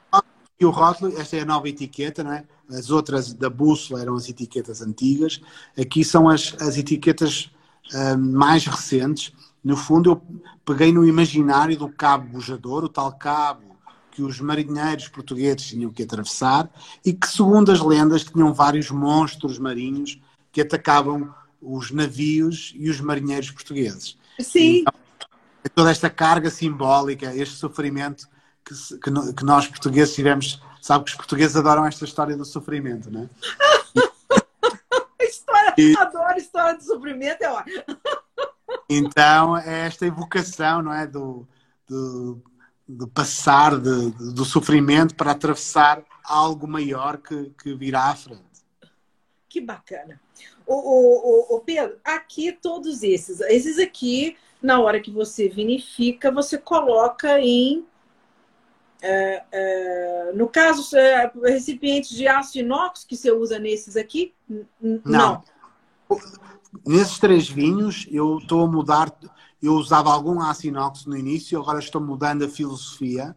[0.59, 2.45] E o rótulo, esta é a nova etiqueta, não é?
[2.73, 5.41] As outras da bússola eram as etiquetas antigas.
[5.79, 7.51] Aqui são as, as etiquetas
[7.93, 9.33] uh, mais recentes.
[9.63, 10.21] No fundo, eu
[10.65, 13.73] peguei no imaginário do cabo bujador, o tal cabo
[14.11, 16.69] que os marinheiros portugueses tinham que atravessar
[17.03, 20.19] e que, segundo as lendas, tinham vários monstros marinhos
[20.51, 24.17] que atacavam os navios e os marinheiros portugueses.
[24.39, 24.81] Sim.
[24.81, 24.93] Então,
[25.73, 28.27] toda esta carga simbólica, este sofrimento
[28.63, 30.61] que, que, que, nós portugueses tivemos.
[30.83, 33.29] Sabe que os portugueses adoram esta história do sofrimento, não é?
[35.23, 35.95] história, e...
[35.97, 37.83] Adoro história de sofrimento, é ótimo.
[38.89, 41.07] Então, é esta evocação, não é?
[41.07, 41.47] Do,
[41.87, 42.43] do,
[42.85, 48.43] do passar de, do sofrimento para atravessar algo maior que, que virá à frente.
[49.47, 50.19] Que bacana.
[50.67, 56.57] O, o, o, Pedro, aqui todos esses, esses aqui, na hora que você vinifica, você
[56.57, 57.85] coloca em
[59.05, 64.33] é, é, no caso, é, recipientes de aço inox que você usa nesses aqui?
[64.79, 65.01] Não.
[65.03, 65.43] Não.
[66.85, 69.13] Nesses três vinhos, eu estou a mudar.
[69.61, 73.35] Eu usava algum aço inox no início, agora estou mudando a filosofia.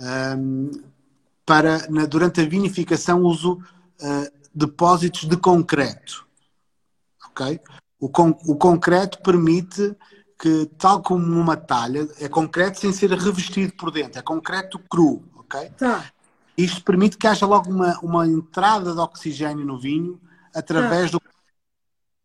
[0.00, 0.70] Um,
[1.44, 3.54] para, na, durante a vinificação, uso
[4.00, 6.26] uh, depósitos de concreto.
[7.26, 7.60] Ok?
[8.00, 9.94] O, con, o concreto permite
[10.42, 15.22] que, tal como uma talha, é concreto sem ser revestido por dentro, é concreto cru,
[15.36, 15.70] ok?
[15.78, 16.10] Tá.
[16.58, 20.20] Isto permite que haja logo uma, uma entrada de oxigênio no vinho
[20.52, 21.18] através tá.
[21.18, 21.22] do.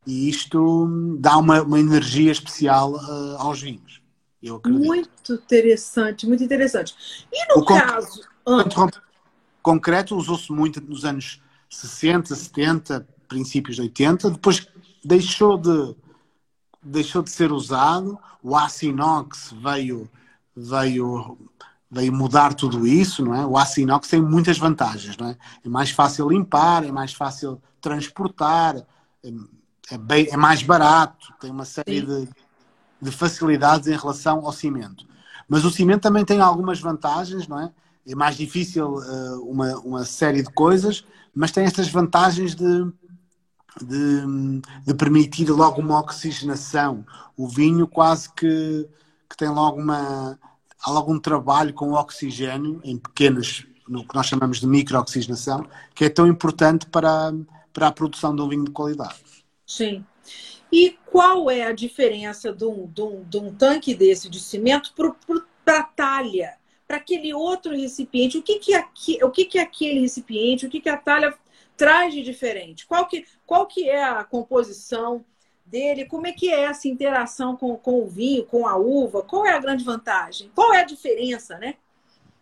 [0.08, 0.88] E isto
[1.20, 4.02] dá uma, uma energia especial uh, aos vinhos.
[4.42, 4.84] Eu acredito.
[4.84, 6.96] Muito interessante, muito interessante.
[7.32, 8.22] E no o caso.
[8.74, 8.90] Con...
[9.62, 14.68] Concreto usou-se muito nos anos 60, 70, princípios de 80, depois
[15.04, 15.96] deixou de
[16.88, 20.10] deixou de ser usado, o aço inox veio,
[20.56, 21.38] veio,
[21.92, 23.46] veio mudar tudo isso, não é?
[23.46, 25.38] O aço inox tem muitas vantagens, não é?
[25.64, 29.32] É mais fácil limpar, é mais fácil transportar, é,
[29.92, 32.30] é, bem, é mais barato, tem uma série de,
[33.02, 35.06] de facilidades em relação ao cimento.
[35.48, 37.72] Mas o cimento também tem algumas vantagens, não é?
[38.06, 41.04] É mais difícil uh, uma, uma série de coisas,
[41.36, 42.92] mas tem estas vantagens de
[43.84, 47.06] de, de, permitir logo uma oxigenação.
[47.36, 48.88] O vinho quase que,
[49.30, 50.38] que tem logo uma
[50.82, 56.06] há logo um trabalho com oxigênio em pequenas, no que nós chamamos de microoxigenação, que
[56.06, 57.34] é tão importante para,
[57.74, 59.16] para a produção de um vinho de qualidade.
[59.66, 60.06] Sim.
[60.72, 64.94] E qual é a diferença de um, de um, de um tanque desse de cimento
[65.64, 66.56] para a talha?
[66.88, 68.38] Para aquele outro recipiente?
[68.38, 68.86] O que, que, é,
[69.24, 70.66] o que, que é aquele recipiente?
[70.66, 71.34] O que, que a talha
[71.78, 72.86] traz de diferente?
[72.88, 75.24] Qual que, qual que é a composição
[75.66, 76.06] dele?
[76.06, 79.22] Como é que é essa interação com, com o vinho, com a uva?
[79.22, 80.52] Qual é a grande vantagem?
[80.56, 81.76] Qual é a diferença, né?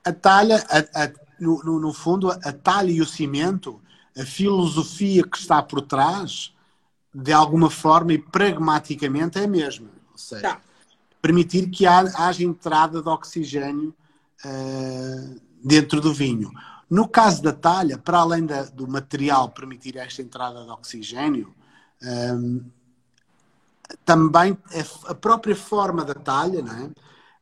[0.04, 3.82] A talha, a, a, no, no, fundo, a talha e o cimento,
[4.18, 6.54] a filosofia que está por trás,
[7.14, 9.90] de alguma forma e pragmaticamente é a mesma.
[10.12, 10.62] Ou seja, tá.
[11.22, 13.94] permitir que haja entrada de oxigênio
[14.46, 16.52] uh, dentro do vinho.
[16.90, 21.54] No caso da talha, para além da, do material permitir esta entrada de oxigênio,
[22.02, 22.64] um,
[24.04, 24.58] também
[25.08, 26.64] a própria forma da talha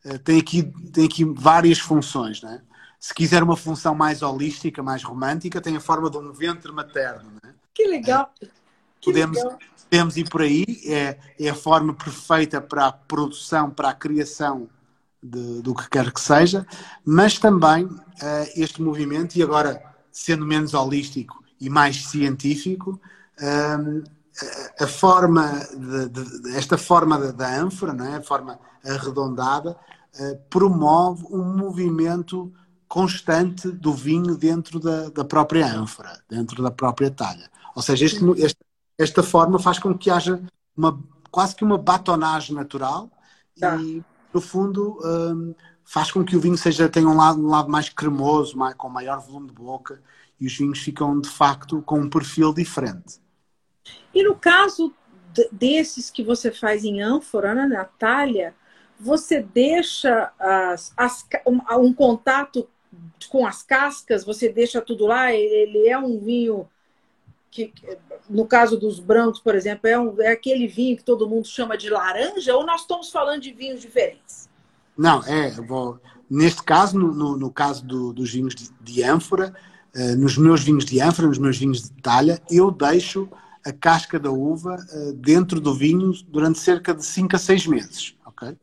[0.05, 0.17] é?
[0.19, 2.43] tem, aqui, tem aqui várias funções.
[2.43, 2.61] É?
[2.99, 7.33] Se quiser uma função mais holística, mais romântica, tem a forma de um ventre materno.
[7.45, 7.49] É?
[7.73, 8.31] Que legal!
[8.41, 8.45] É,
[9.01, 9.59] que podemos, legal.
[9.89, 14.69] podemos ir por aí, é, é a forma perfeita para a produção, para a criação
[15.23, 16.65] de, do que quer que seja,
[17.05, 17.99] mas também uh,
[18.55, 19.81] este movimento, e agora
[20.11, 22.99] sendo menos holístico e mais científico,
[23.39, 24.03] uh,
[24.79, 28.17] a forma de, de, esta forma da, da ânfora, não é?
[28.17, 29.77] a forma arredondada,
[30.19, 32.51] uh, promove um movimento
[32.87, 37.49] constante do vinho dentro da, da, própria ânfora, dentro da própria talha.
[37.75, 38.65] Ou seja, este, esta,
[38.99, 40.39] esta forma faz com que haja
[40.77, 40.99] uma,
[41.31, 43.09] quase que uma batonagem natural
[43.59, 43.77] tá.
[43.77, 44.03] e,
[44.33, 47.89] no fundo, um, faz com que o vinho seja, tenha um lado, um lado mais
[47.89, 50.01] cremoso, mais, com maior volume de boca
[50.39, 53.21] e os vinhos ficam, de facto, com um perfil diferente.
[54.13, 54.93] E no caso
[55.51, 58.53] desses que você faz em ânfora, né, na talha,
[58.99, 62.67] você deixa as, as, um, um, contato
[63.29, 66.69] com as cascas, você deixa tudo lá, ele é um vinho
[67.53, 67.71] que,
[68.27, 71.77] no caso dos brancos, por exemplo, é, um, é aquele vinho que todo mundo chama
[71.77, 74.49] de laranja, ou nós estamos falando de vinhos diferentes?
[74.97, 79.53] Não, é, vou, neste caso, no, no, no caso do, dos vinhos de, de ânfora,
[79.95, 83.29] uh, nos meus vinhos de ânfora, nos meus vinhos de talha, eu deixo
[83.63, 88.15] a casca da uva uh, dentro do vinho durante cerca de 5 a 6 meses.
[88.25, 88.49] Okay?
[88.49, 88.57] Uh,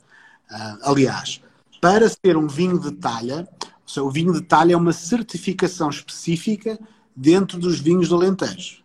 [0.82, 1.40] aliás,
[1.80, 5.88] para ser um vinho de talha, ou seja, o vinho de talha é uma certificação
[5.88, 6.78] específica
[7.14, 8.79] dentro dos vinhos do Alentejo.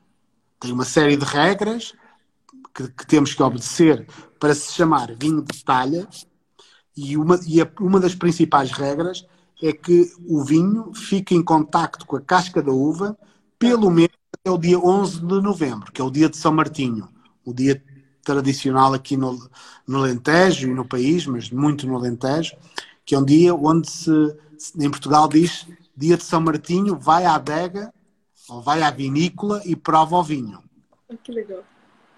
[0.65, 1.93] Tem uma série de regras
[2.73, 4.07] que, que temos que obedecer
[4.39, 6.07] para se chamar vinho de talha,
[6.97, 9.25] e uma, e a, uma das principais regras
[9.61, 13.17] é que o vinho fique em contacto com a casca da uva
[13.59, 17.07] pelo menos até o dia 11 de novembro, que é o dia de São Martinho,
[17.43, 17.81] o dia
[18.23, 19.49] tradicional aqui no,
[19.87, 22.55] no Alentejo e no país, mas muito no Alentejo,
[23.05, 24.09] que é um dia onde se,
[24.77, 27.93] em Portugal diz dia de São Martinho, vai à adega
[28.49, 30.63] ou vai à vinícola e prova o vinho.
[31.09, 31.63] Ah, que legal.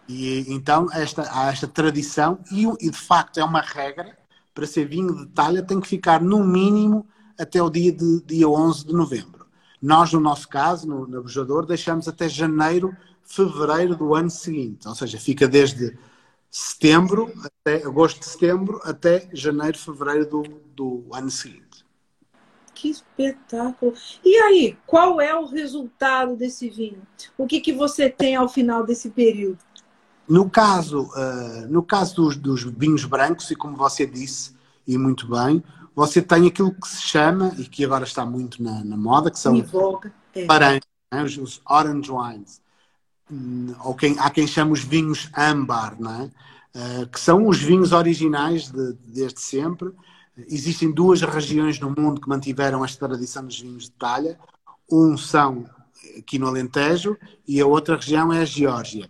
[0.08, 4.18] E então esta, há esta tradição e, e, de facto é uma regra
[4.54, 7.06] para ser vinho de talha tem que ficar no mínimo
[7.38, 9.46] até o dia, de, dia 11 de novembro.
[9.82, 14.88] Nós, no nosso caso, no, no deixamos até janeiro, fevereiro do ano seguinte.
[14.88, 15.96] Ou seja, fica desde
[16.50, 20.44] setembro, até agosto de setembro, até janeiro, fevereiro do,
[20.76, 21.67] do ano seguinte.
[22.78, 23.96] Que espetáculo!
[24.24, 27.02] E aí, qual é o resultado desse vinho?
[27.36, 29.58] O que, que você tem ao final desse período?
[30.30, 35.28] No caso, uh, no caso dos, dos vinhos brancos, e como você disse, e muito
[35.28, 35.64] bem,
[35.96, 39.40] você tem aquilo que se chama, e que agora está muito na, na moda, que
[39.40, 40.80] são é.
[41.16, 41.24] né?
[41.24, 42.62] os, os, orange wines.
[43.32, 46.30] Hum, ou quem, há quem chama os vinhos âmbar, né?
[46.76, 49.92] Uh, que são os vinhos originais de, desde sempre.
[50.48, 54.38] Existem duas regiões no mundo que mantiveram esta tradição dos vinhos de talha.
[54.92, 55.66] Um são
[56.18, 59.10] aqui no Alentejo e a outra região é a Geórgia.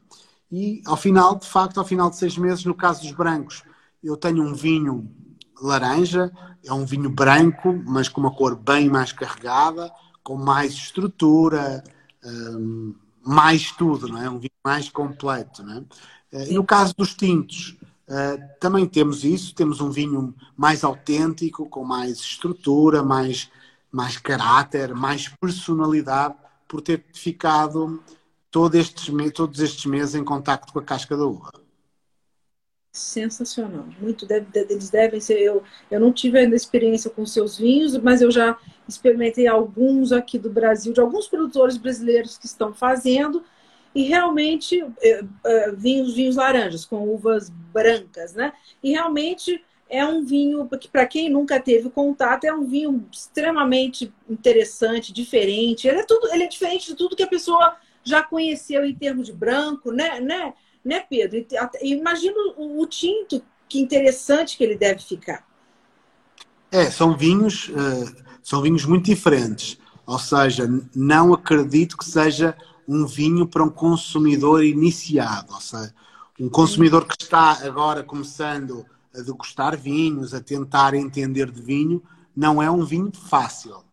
[0.52, 3.64] E ao final, de facto, ao final de seis meses, no caso dos brancos,
[4.04, 5.10] eu tenho um vinho
[5.62, 6.32] laranja,
[6.64, 9.92] é um vinho branco, mas com uma cor bem mais carregada,
[10.24, 11.84] com mais estrutura,
[12.24, 14.30] um, mais tudo, não é?
[14.30, 15.86] Um vinho mais completo, não
[16.34, 16.50] é?
[16.50, 17.77] E no caso dos tintos,
[18.08, 23.50] uh, também temos isso, temos um vinho mais autêntico, com mais estrutura, mais,
[23.92, 26.36] mais caráter, mais personalidade,
[26.68, 28.04] por ter ficado
[28.52, 31.52] todo estes, todos estes meses em contacto com a casca da uva
[32.98, 33.86] sensacional.
[34.00, 35.40] Muito deve, eles devem ser.
[35.40, 40.38] Eu, eu não tive ainda experiência com seus vinhos, mas eu já experimentei alguns aqui
[40.38, 43.44] do Brasil, de alguns produtores brasileiros que estão fazendo,
[43.98, 48.54] e realmente é, é, vinhos, vinhos laranjas, com uvas brancas, né?
[48.84, 54.14] E realmente é um vinho que, para quem nunca teve contato, é um vinho extremamente
[54.30, 55.88] interessante, diferente.
[55.88, 59.26] Ele é tudo, ele é diferente de tudo que a pessoa já conheceu em termos
[59.26, 60.20] de branco, né?
[60.20, 60.54] né?
[60.86, 61.44] né, Pedro?
[61.82, 65.44] Imagina o, tinto, que interessante que ele deve ficar.
[66.72, 69.80] É, são vinhos, uh, são vinhos muito diferentes.
[70.06, 72.56] Ou seja, não acredito que seja
[72.88, 75.54] um vinho para um consumidor iniciado.
[75.54, 75.94] Ou seja,
[76.40, 82.02] um consumidor que está agora começando a degustar vinhos, a tentar entender de vinho,
[82.36, 83.84] não é um vinho fácil.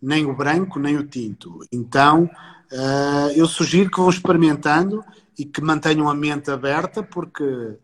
[0.00, 1.58] Nem o branco, nem o tinto.
[1.72, 2.30] Então,
[2.72, 5.04] uh, eu sugiro que vão experimentando
[5.36, 7.76] e que mantenham a mente aberta, porque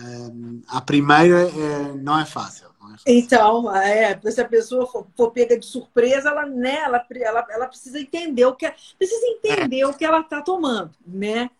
[0.00, 2.71] um, à primeira fácil, não, é fácil.
[3.06, 7.66] Então, é, se a pessoa for, for, pega de surpresa, ela, né, ela, ela, ela
[7.66, 9.86] precisa entender o que é, precisa entender é.
[9.86, 11.50] o que ela está tomando, né?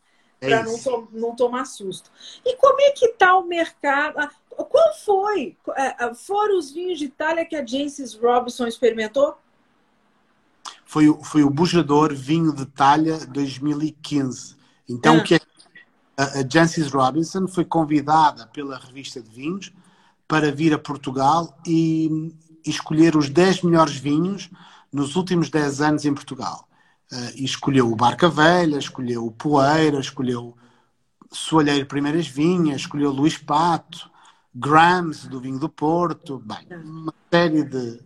[0.40, 2.10] É Para não, to, não tomar susto.
[2.44, 4.18] E como é que está o mercado?
[4.18, 5.56] Ah, qual foi?
[5.76, 9.36] É, ah, foram os vinhos de Itália que a Jancis Robinson experimentou?
[10.84, 14.56] Foi, foi o Bujador Vinho de Talha 2015.
[14.88, 15.18] Então, ah.
[15.18, 15.40] o que é
[16.16, 19.72] a, a Jancis Robinson foi convidada pela revista de vinhos
[20.32, 22.32] para vir a Portugal e,
[22.64, 24.48] e escolher os 10 melhores vinhos
[24.90, 26.66] nos últimos 10 anos em Portugal.
[27.12, 30.56] Uh, e escolheu o Barca Velha, escolheu o Poeira, escolheu
[31.30, 34.10] Soalheiro Primeiras Vinhas, escolheu Luís Pato,
[34.54, 38.00] Grams do vinho do Porto, bem, uma série de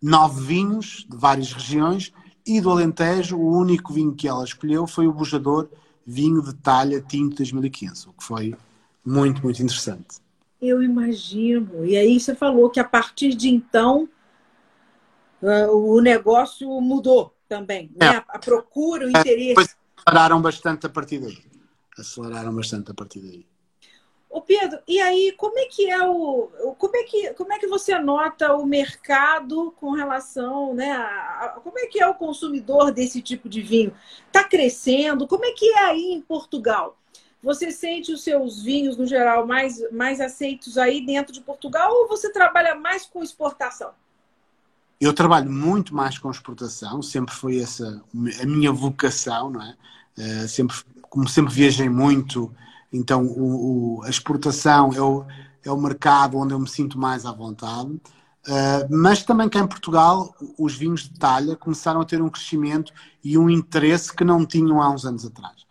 [0.00, 2.12] nove vinhos de várias regiões
[2.46, 5.68] e do Alentejo o único vinho que ela escolheu foi o Bujador
[6.06, 8.54] Vinho de Talha Tinto 2015, o que foi
[9.04, 10.21] muito, muito interessante.
[10.62, 11.84] Eu imagino.
[11.84, 14.08] E aí você falou que a partir de então
[15.42, 18.14] uh, o negócio mudou também, né?
[18.14, 18.24] É.
[18.28, 19.48] A procura, o é, interesse.
[19.48, 21.38] Depois aceleraram bastante a partir daí.
[21.98, 23.44] Aceleraram bastante a partir daí.
[24.30, 26.46] Ô Pedro, e aí como é que é o
[26.78, 30.92] como é que como é que você nota o mercado com relação, né?
[30.92, 33.92] A, a, como é que é o consumidor desse tipo de vinho?
[34.28, 35.26] Está crescendo?
[35.26, 36.96] Como é que é aí em Portugal?
[37.42, 42.08] Você sente os seus vinhos no geral mais mais aceitos aí dentro de Portugal ou
[42.08, 43.90] você trabalha mais com exportação?
[45.00, 48.02] Eu trabalho muito mais com exportação, sempre foi essa
[48.40, 49.76] a minha vocação, não é?
[50.16, 50.76] Uh, sempre
[51.10, 52.54] como sempre viajei muito
[52.92, 55.24] então, o, o, a exportação é o,
[55.64, 57.90] é o mercado onde eu me sinto mais à vontade.
[58.46, 62.92] Uh, mas também cá em Portugal, os vinhos de talha começaram a ter um crescimento
[63.24, 65.64] e um interesse que não tinham há uns anos atrás.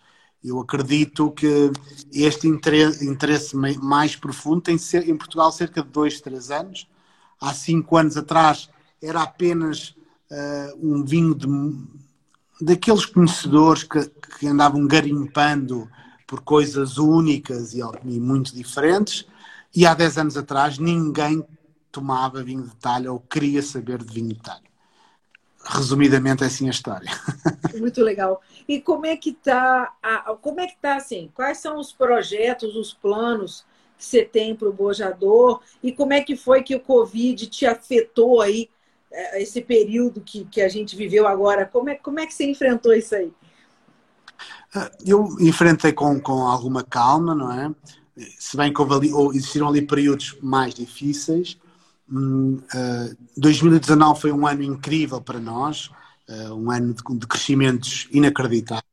[0.43, 1.71] Eu acredito que
[2.11, 6.87] este interesse, mais profundo tem ser, em Portugal cerca de dois, três anos.
[7.39, 8.69] Há cinco anos atrás
[9.01, 9.95] era apenas
[10.31, 11.47] uh, um vinho de,
[12.59, 14.03] daqueles conhecedores que,
[14.39, 15.89] que andavam garimpando
[16.25, 19.27] por coisas únicas e, e muito diferentes.
[19.75, 21.45] E há 10 anos atrás ninguém
[21.91, 24.70] tomava vinho de talha ou queria saber de vinho de talha.
[25.63, 27.09] Resumidamente, é assim a história.
[27.77, 28.41] Muito legal.
[28.67, 29.93] E como é que está,
[30.41, 31.29] como é que tá assim?
[31.33, 33.65] Quais são os projetos, os planos
[33.97, 35.61] que você tem para o Bojador?
[35.83, 38.69] E como é que foi que o Covid te afetou aí,
[39.11, 41.65] é, esse período que, que a gente viveu agora?
[41.65, 43.31] Como é, como é que você enfrentou isso aí?
[45.05, 47.73] Eu enfrentei com, com alguma calma, não é?
[48.39, 51.57] Se bem que houve ali, ou existiram ali períodos mais difíceis.
[52.11, 55.89] Hum, uh, 2019 foi um ano incrível para nós,
[56.27, 58.83] uh, um ano de, crescimentos inacreditáveis,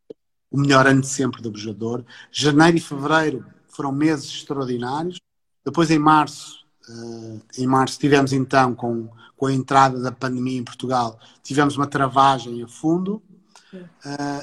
[0.49, 2.05] o melhor ano de sempre do Bujador.
[2.31, 5.21] Janeiro e fevereiro foram meses extraordinários.
[5.64, 10.64] Depois, em março, uh, em março tivemos então, com, com a entrada da pandemia em
[10.64, 13.21] Portugal, tivemos uma travagem a fundo.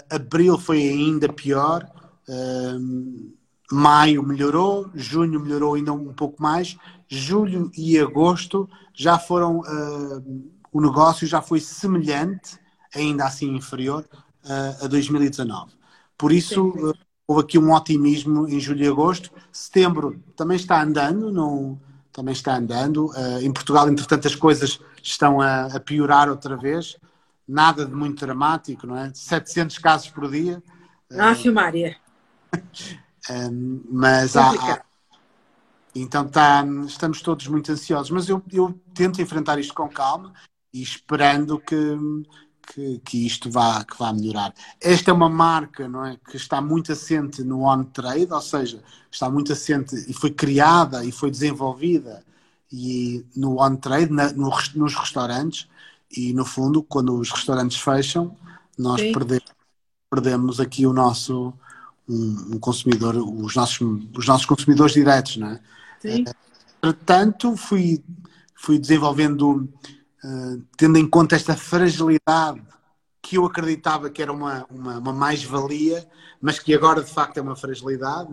[0.10, 1.90] Abril foi ainda pior.
[3.72, 6.78] Maio melhorou, junho melhorou ainda um pouco mais,
[7.08, 12.58] julho e agosto já foram uh, o negócio já foi semelhante,
[12.94, 14.06] ainda assim inferior
[14.44, 15.74] uh, a 2019.
[16.18, 16.86] Por isso sim, sim.
[16.86, 16.94] Uh,
[17.28, 19.32] houve aqui um otimismo em julho e agosto.
[19.52, 21.80] Setembro também está andando, não,
[22.12, 23.12] também está andando.
[23.42, 26.98] em Portugal, entretanto, as coisas estão a, a piorar outra vez
[27.48, 29.12] nada de muito dramático, não é?
[29.14, 30.62] 700 casos por dia.
[31.12, 31.96] Ah, Maria.
[33.90, 34.85] mas há, há,
[35.96, 40.34] então tá, estamos todos muito ansiosos, mas eu, eu tento enfrentar isto com calma
[40.74, 41.76] e esperando que,
[42.68, 44.54] que, que, isto vá, que vá melhorar.
[44.82, 49.30] Esta é uma marca não é, que está muito assente no on-trade, ou seja, está
[49.30, 52.24] muito assente e foi criada e foi desenvolvida
[52.72, 55.68] e no on-trade, no, nos restaurantes,
[56.16, 58.36] e, no fundo, quando os restaurantes fecham,
[58.78, 59.52] nós perdemos,
[60.10, 61.54] perdemos aqui o nosso
[62.08, 63.80] um, um, consumidor, os nossos,
[64.16, 65.60] os nossos consumidores diretos, não é?
[66.12, 66.26] Sim.
[66.82, 68.04] Portanto, fui,
[68.54, 69.70] fui desenvolvendo,
[70.24, 72.62] uh, tendo em conta esta fragilidade
[73.22, 76.08] que eu acreditava que era uma, uma, uma mais-valia,
[76.40, 78.30] mas que agora de facto é uma fragilidade.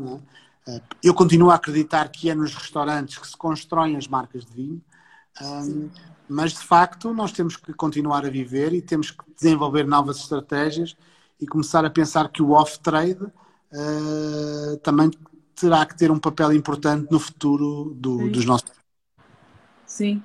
[0.67, 0.73] É?
[0.77, 4.53] Uh, eu continuo a acreditar que é nos restaurantes que se constroem as marcas de
[4.53, 4.83] vinho.
[5.41, 5.89] Um,
[6.29, 10.97] mas de facto nós temos que continuar a viver e temos que desenvolver novas estratégias
[11.41, 15.11] e começar a pensar que o off-trade uh, também
[15.63, 18.71] terá que ter um papel importante no futuro do, dos nossos.
[19.87, 20.23] Sim.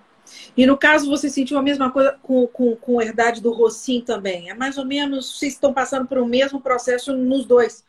[0.55, 4.01] E no caso, você sentiu a mesma coisa com, com, com a herdade do Rossim
[4.01, 4.49] também?
[4.49, 7.83] É mais ou menos, vocês estão passando por o mesmo processo nos dois?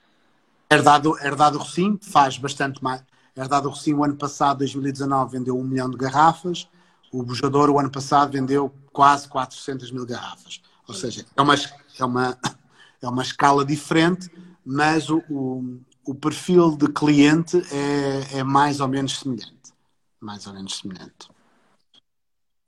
[0.71, 3.03] Herdado, herdado Rossim faz bastante mais.
[3.37, 6.69] Herdado Rossim, o ano passado, 2019, vendeu um milhão de garrafas
[7.13, 10.61] o Bujador, o ano passado, vendeu quase 400 mil garrafas.
[10.87, 12.39] Ou seja, é uma, é uma,
[13.03, 14.31] é uma escala diferente,
[14.65, 19.75] mas o, o, o perfil de cliente é, é mais ou menos semelhante.
[20.19, 21.29] Mais ou menos semelhante.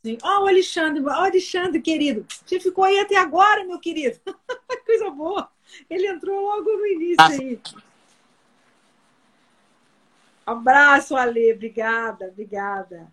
[0.05, 0.19] Sim.
[0.23, 2.27] Ó, oh, Alexandre, oh, Alexandre, querido.
[2.45, 4.21] Você ficou aí até agora, meu querido.
[4.85, 5.51] Coisa boa.
[5.89, 7.59] Ele entrou logo no início ah, aí.
[10.45, 11.55] Abraço, Ale.
[11.55, 13.11] Obrigada, obrigada.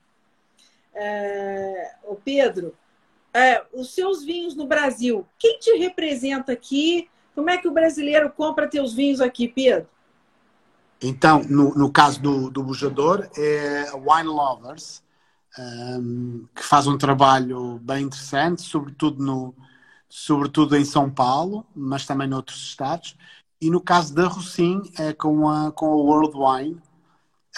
[0.94, 2.76] É, o Pedro,
[3.34, 7.10] é, os seus vinhos no Brasil, quem te representa aqui?
[7.34, 9.88] Como é que o brasileiro compra teus vinhos aqui, Pedro?
[11.02, 15.04] Então, no, no caso do, do bujador, é a Wine Lovers,
[15.60, 19.56] um, que faz um trabalho bem interessante, sobretudo, no,
[20.10, 23.16] sobretudo em São Paulo, mas também noutros estados.
[23.62, 26.82] E no caso da Rossim, é com a, com a World Wine,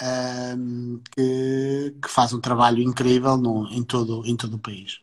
[0.02, 5.00] um, que, que, faz um trabalho incrível no, em, todo, em todo o país.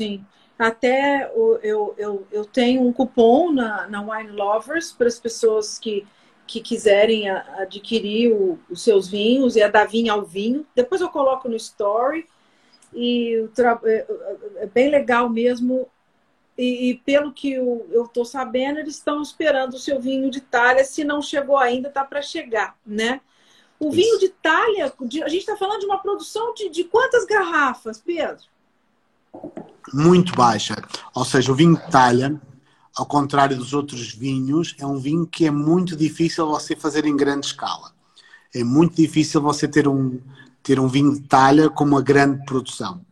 [0.00, 0.24] Sim.
[0.58, 1.30] Até
[1.62, 6.06] eu, eu, eu tenho um cupom na, na Wine Lovers para as pessoas que
[6.46, 10.66] que quiserem adquirir o, os seus vinhos e a da vinha ao vinho.
[10.74, 12.26] Depois eu coloco no story.
[12.92, 13.48] E
[13.84, 14.06] é,
[14.58, 15.88] é bem legal mesmo.
[16.56, 20.84] E, e pelo que eu estou sabendo, eles estão esperando o seu vinho de talha.
[20.84, 23.20] Se não chegou ainda, tá para chegar, né?
[23.80, 23.96] O Isso.
[23.96, 28.44] vinho de talha, a gente está falando de uma produção de, de quantas garrafas, Pedro?
[29.92, 30.76] Muito baixa.
[31.12, 32.40] Ou seja, o vinho de talha
[32.96, 37.16] ao contrário dos outros vinhos, é um vinho que é muito difícil você fazer em
[37.16, 37.92] grande escala.
[38.54, 40.20] É muito difícil você ter um,
[40.62, 43.04] ter um vinho de talha com uma grande produção.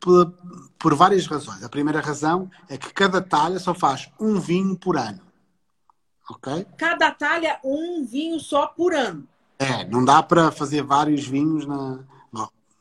[0.00, 0.34] Por,
[0.76, 1.62] por várias razões.
[1.62, 5.20] A primeira razão é que cada talha só faz um vinho por ano.
[6.28, 6.66] Ok?
[6.76, 9.26] Cada talha, um vinho só por ano.
[9.58, 12.00] É, não dá para fazer vários vinhos na.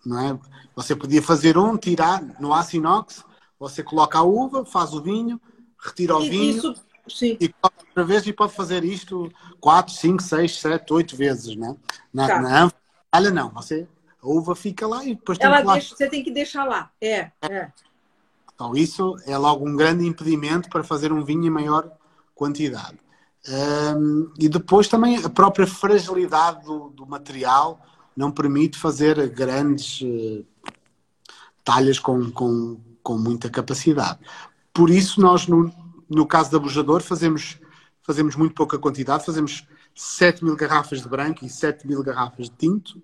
[0.03, 0.39] Não é?
[0.75, 3.23] Você podia fazer um, tirar no aço inox,
[3.59, 5.39] você coloca a uva, faz o vinho,
[5.81, 6.75] retira o vinho isso,
[7.39, 11.75] e outra vez e pode fazer isto 4, 5, 6, 7, 8 vezes, né?
[12.13, 12.41] Na, tá.
[12.41, 13.87] na anfalha não, você,
[14.21, 16.91] a uva fica lá e depois Ela tem que deixa, você tem que deixar lá,
[17.01, 17.71] é, é.
[18.53, 21.91] Então isso é logo um grande impedimento para fazer um vinho em maior
[22.35, 22.99] quantidade.
[23.49, 27.83] Um, e depois também a própria fragilidade do, do material
[28.15, 30.45] não permite fazer grandes uh,
[31.63, 34.19] talhas com, com, com muita capacidade.
[34.73, 35.71] Por isso, nós, no,
[36.09, 37.59] no caso da Bujador, fazemos,
[38.01, 42.55] fazemos muito pouca quantidade, fazemos 7 mil garrafas de branco e 7 mil garrafas de
[42.55, 43.01] tinto,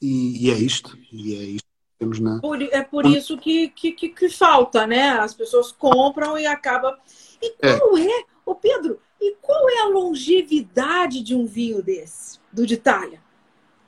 [0.00, 0.98] e, e é isto.
[1.12, 1.72] E é isto
[2.02, 2.40] temos na...
[2.40, 5.10] Por, é por isso que, que, que, que, falta, né?
[5.10, 6.98] As pessoas compram e acaba.
[7.40, 7.78] E é.
[7.78, 12.66] qual é, é ô Pedro, e qual é a longevidade de um vinho desse, do
[12.66, 13.22] de talha?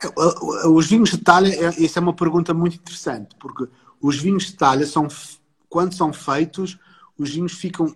[0.01, 3.67] É, os vinhos de talha, essa é uma pergunta muito interessante, porque
[4.01, 5.09] os vinhos de talha são,
[5.69, 6.79] quando são feitos,
[7.19, 7.95] os vinhos ficam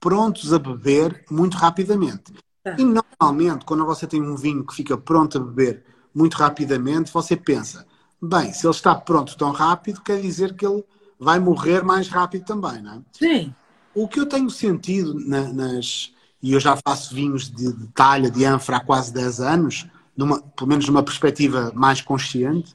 [0.00, 2.32] prontos a beber muito rapidamente.
[2.64, 2.76] É.
[2.78, 5.84] E normalmente, quando você tem um vinho que fica pronto a beber
[6.14, 7.86] muito rapidamente, você pensa,
[8.20, 10.84] bem, se ele está pronto tão rápido, quer dizer que ele
[11.18, 13.00] vai morrer mais rápido também, não é?
[13.12, 13.54] Sim.
[13.94, 16.12] O que eu tenho sentido na, nas.
[16.42, 19.86] E eu já faço vinhos de, de talha, de ânfora há quase 10 anos,
[20.16, 22.74] numa, pelo menos numa perspectiva mais consciente,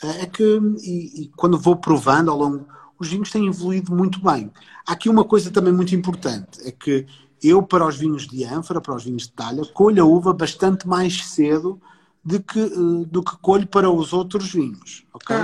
[0.00, 0.44] é que,
[0.82, 2.66] e, e quando vou provando ao longo
[2.98, 4.50] os vinhos têm evoluído muito bem.
[4.86, 7.06] Há aqui uma coisa também muito importante, é que
[7.42, 10.88] eu, para os vinhos de ânfora, para os vinhos de talha, colho a uva bastante
[10.88, 11.80] mais cedo
[12.24, 15.36] do que, uh, do que colho para os outros vinhos, ok?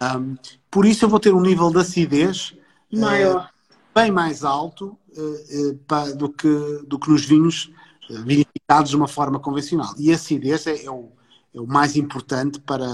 [0.00, 0.16] Ah.
[0.16, 0.36] Um,
[0.70, 2.54] por isso eu vou ter um nível de acidez
[2.90, 3.50] maior.
[3.52, 3.58] Uh,
[3.94, 6.48] bem mais alto uh, do, que,
[6.86, 7.70] do que nos vinhos
[8.24, 9.92] vinificados de uma forma convencional.
[9.98, 11.10] E a acidez é, é, o,
[11.54, 12.86] é o mais importante para,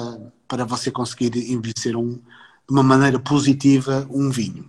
[0.48, 2.18] para você conseguir envelhecer um,
[2.66, 4.68] de uma maneira positiva um vinho.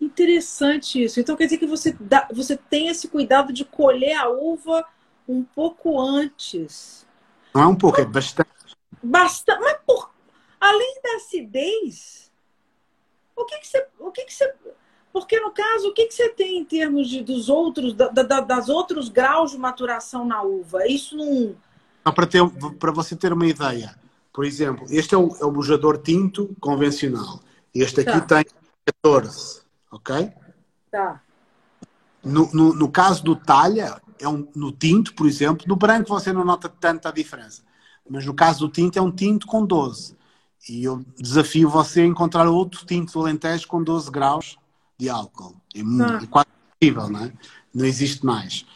[0.00, 1.18] Interessante isso.
[1.20, 4.84] Então quer dizer que você, dá, você tem esse cuidado de colher a uva
[5.28, 7.06] um pouco antes.
[7.54, 8.50] Não é um pouco, é bastante.
[9.02, 9.60] Bastante.
[9.60, 10.10] Mas por,
[10.60, 12.30] além da acidez,
[13.36, 13.86] o que, que você.
[13.98, 14.52] O que, que você.
[15.12, 18.40] Porque no caso, o que, que você tem em termos de, dos outros, da, da,
[18.40, 20.86] das outros graus de maturação na uva?
[20.88, 21.54] Isso não.
[22.78, 23.96] Para você ter uma ideia,
[24.34, 27.40] por exemplo, este é o, é o bujador tinto convencional.
[27.72, 28.42] Este aqui tá.
[28.42, 28.46] tem
[29.02, 29.62] 14,
[29.92, 30.32] ok?
[30.90, 31.22] Tá.
[32.24, 36.32] No, no, no, caso do talha, é um, no tinto, por exemplo, no branco você
[36.32, 37.62] não nota tanta diferença.
[38.10, 40.16] Mas no caso do tinto, é um tinto com 12.
[40.68, 44.58] E eu desafio você a encontrar outro tinto do Alentejo com 12 graus
[44.98, 45.54] de álcool.
[45.72, 46.20] É, tá.
[46.22, 46.48] é quase
[46.82, 47.32] impossível, não é?
[47.72, 48.66] Não existe mais.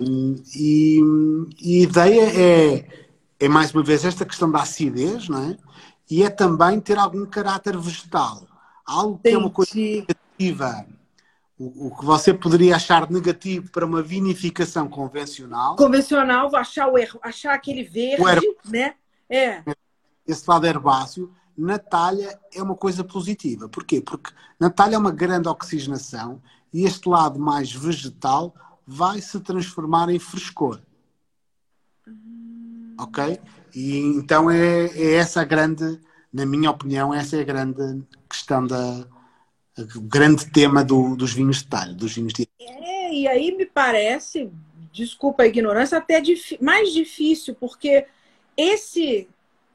[0.00, 1.00] Um, e,
[1.60, 3.07] e a ideia é
[3.40, 5.56] é mais uma vez esta questão da acidez, não é?
[6.10, 8.46] E é também ter algum caráter vegetal.
[8.84, 10.86] Algo que é uma coisa negativa.
[11.58, 15.76] O, o, que você poderia achar negativo para uma vinificação convencional.
[15.76, 18.94] Convencional, achar, o erro, achar aquele verde, né?
[19.28, 19.62] É.
[20.26, 23.68] Esse lado herbáceo, na talha é uma coisa positiva.
[23.68, 24.00] Porquê?
[24.00, 26.40] Porque na talha é uma grande oxigenação
[26.72, 28.54] e este lado mais vegetal
[28.86, 30.80] vai se transformar em frescor
[32.98, 33.38] ok?
[33.74, 36.00] E então é, é essa a grande,
[36.32, 39.06] na minha opinião, essa é a grande questão da
[39.96, 42.48] o grande tema do, dos vinhos de talho, dos vinhos de...
[42.60, 44.50] É, e aí me parece,
[44.92, 46.20] desculpa a ignorância, até
[46.60, 48.04] mais difícil, porque
[48.56, 49.28] esse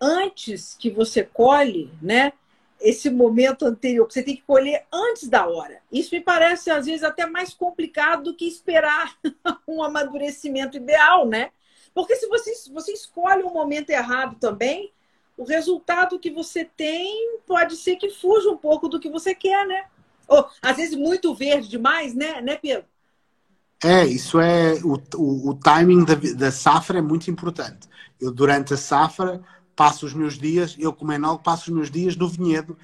[0.04, 2.34] antes que você colhe, né?
[2.82, 5.80] Esse momento anterior, que você tem que colher antes da hora.
[5.90, 9.18] Isso me parece, às vezes, até mais complicado do que esperar
[9.66, 11.52] um amadurecimento ideal, né?
[11.94, 14.92] Porque se você, você escolhe um momento errado também,
[15.38, 19.66] o resultado que você tem pode ser que fuja um pouco do que você quer,
[19.68, 19.86] né?
[20.28, 22.86] Ou, às vezes, muito verde demais, né, né Pedro?
[23.84, 24.76] É, isso é.
[24.84, 27.88] O, o, o timing da, da, safra é muito importante.
[28.20, 29.44] Eu, durante a safra,
[29.76, 32.78] passo os meus dias, eu como enólogo, passo os meus dias no vinhedo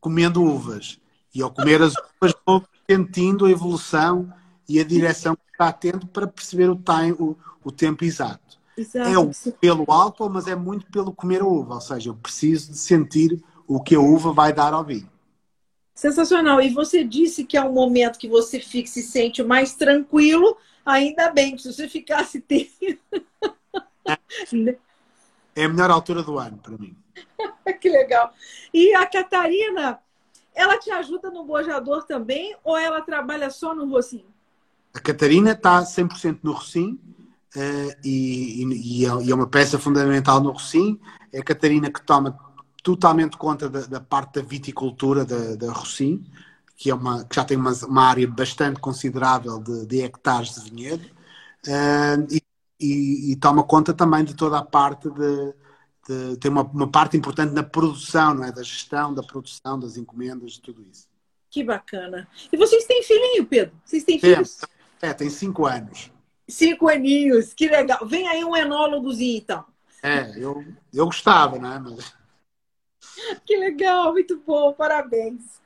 [0.00, 1.00] comendo uvas.
[1.34, 4.32] E ao comer as uvas, vou sentindo a evolução
[4.68, 7.36] e a direção que está tendo para perceber o, time, o,
[7.66, 8.60] o tempo exato.
[8.78, 9.10] exato.
[9.10, 11.74] É o, pelo álcool, mas é muito pelo comer a uva.
[11.74, 15.10] Ou seja, eu preciso de sentir o que a uva vai dar ao vinho.
[15.92, 16.60] Sensacional.
[16.60, 20.56] E você disse que é um momento que você fica, se sente mais tranquilo.
[20.84, 22.44] Ainda bem, se você ficasse
[25.56, 26.96] É a melhor altura do ano para mim.
[27.80, 28.32] que legal.
[28.72, 29.98] E a Catarina,
[30.54, 34.32] ela te ajuda no bojador também ou ela trabalha só no rocinho?
[34.94, 37.00] A Catarina está 100% no rocinho
[38.04, 41.00] e, e, e, é uma peça fundamental no rocinho.
[41.32, 42.38] É a Catarina que toma
[42.86, 46.24] totalmente conta da, da parte da viticultura da, da Rocim,
[46.76, 50.70] que, é uma, que já tem uma, uma área bastante considerável de, de hectares de
[50.70, 51.04] vinhedo,
[51.66, 52.40] uh, e,
[52.78, 55.54] e, e, toma conta também de toda a parte de.
[56.06, 58.52] de tem uma, uma, parte importante na produção, não é?
[58.52, 61.08] da gestão, da produção, das encomendas, de tudo isso.
[61.50, 62.28] Que bacana.
[62.52, 63.74] E vocês têm filhinho, Pedro?
[63.84, 64.60] Vocês têm filhos?
[65.02, 66.12] É, tem cinco anos.
[66.48, 68.06] Cinco aninhos, que legal.
[68.06, 69.64] Vem aí um enólogozinho, então.
[70.02, 71.78] É, eu, eu gostava, né?
[71.78, 72.14] Mas...
[73.44, 75.60] Que legal, muito bom, parabéns.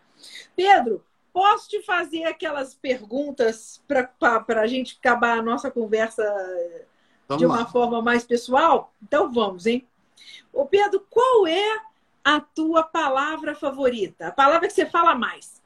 [0.56, 6.22] Pedro, posso te fazer aquelas perguntas para a gente acabar a nossa conversa
[7.28, 7.66] vamos de uma lá.
[7.66, 8.92] forma mais pessoal?
[9.02, 9.86] Então vamos, hein?
[10.52, 11.82] Ô Pedro, qual é
[12.24, 14.28] a tua palavra favorita?
[14.28, 15.59] A palavra que você fala mais?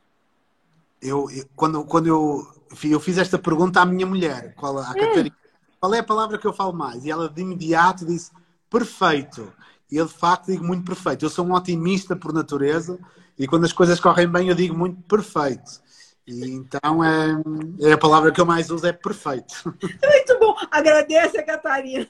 [1.05, 2.47] Eu, eu quando, quando eu,
[2.83, 5.37] eu fiz esta pergunta à minha mulher, qual, a Catarina,
[5.79, 7.05] qual é a palavra que eu falo mais?
[7.05, 8.31] E ela de imediato disse
[8.71, 9.53] perfeito.
[9.91, 11.25] E eu, de facto, digo muito perfeito.
[11.25, 12.99] Eu sou um otimista por natureza
[13.39, 15.85] e quando as coisas correm bem, eu digo muito perfeito.
[16.27, 17.37] E então é,
[17.83, 19.63] é a palavra que eu mais uso é perfeito.
[19.77, 20.57] Muito bom.
[20.71, 22.09] Agradece a Catarina.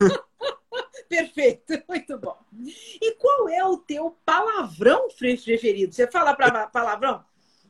[1.08, 2.36] Perfeito, muito bom.
[3.00, 5.94] E qual é o teu palavrão preferido?
[5.94, 7.24] Você fala para palavrão?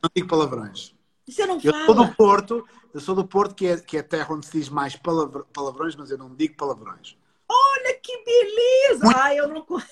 [0.06, 0.94] Não digo palavrões.
[1.38, 1.82] Não eu fala?
[1.82, 4.52] Eu sou do Porto, eu sou do Porto, que é, que é terra onde se
[4.52, 7.16] diz mais palavrões, mas eu não digo palavrões.
[7.48, 9.04] Olha que beleza!
[9.04, 9.18] Muito...
[9.18, 9.66] Ai, eu não.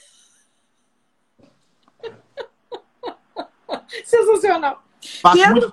[4.05, 4.85] Sensacional.
[5.21, 5.73] Faço Pedro...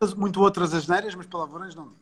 [0.00, 2.00] muito, muito outras asneiras, mas palavrões não digo.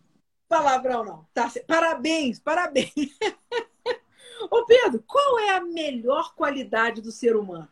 [0.49, 1.29] Palavrão não.
[1.33, 2.93] Tá, parabéns, parabéns.
[4.51, 7.69] Ô Pedro, qual é a melhor qualidade do ser humano?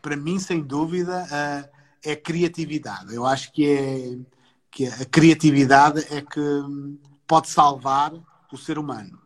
[0.00, 1.26] Para mim, sem dúvida,
[2.04, 3.14] é criatividade.
[3.14, 4.18] Eu acho que, é,
[4.70, 6.40] que a criatividade é que
[7.26, 8.12] pode salvar
[8.52, 9.18] o ser humano.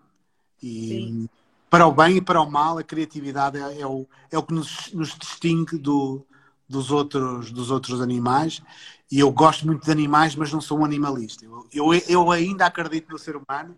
[0.62, 1.28] E Sim.
[1.68, 4.54] para o bem e para o mal, a criatividade é, é o, é o que
[4.54, 6.24] nos, nos distingue do,
[6.68, 8.62] dos, outros, dos outros animais.
[9.10, 11.44] E eu gosto muito de animais, mas não sou um animalista.
[11.44, 13.76] Eu, eu, eu ainda acredito no ser humano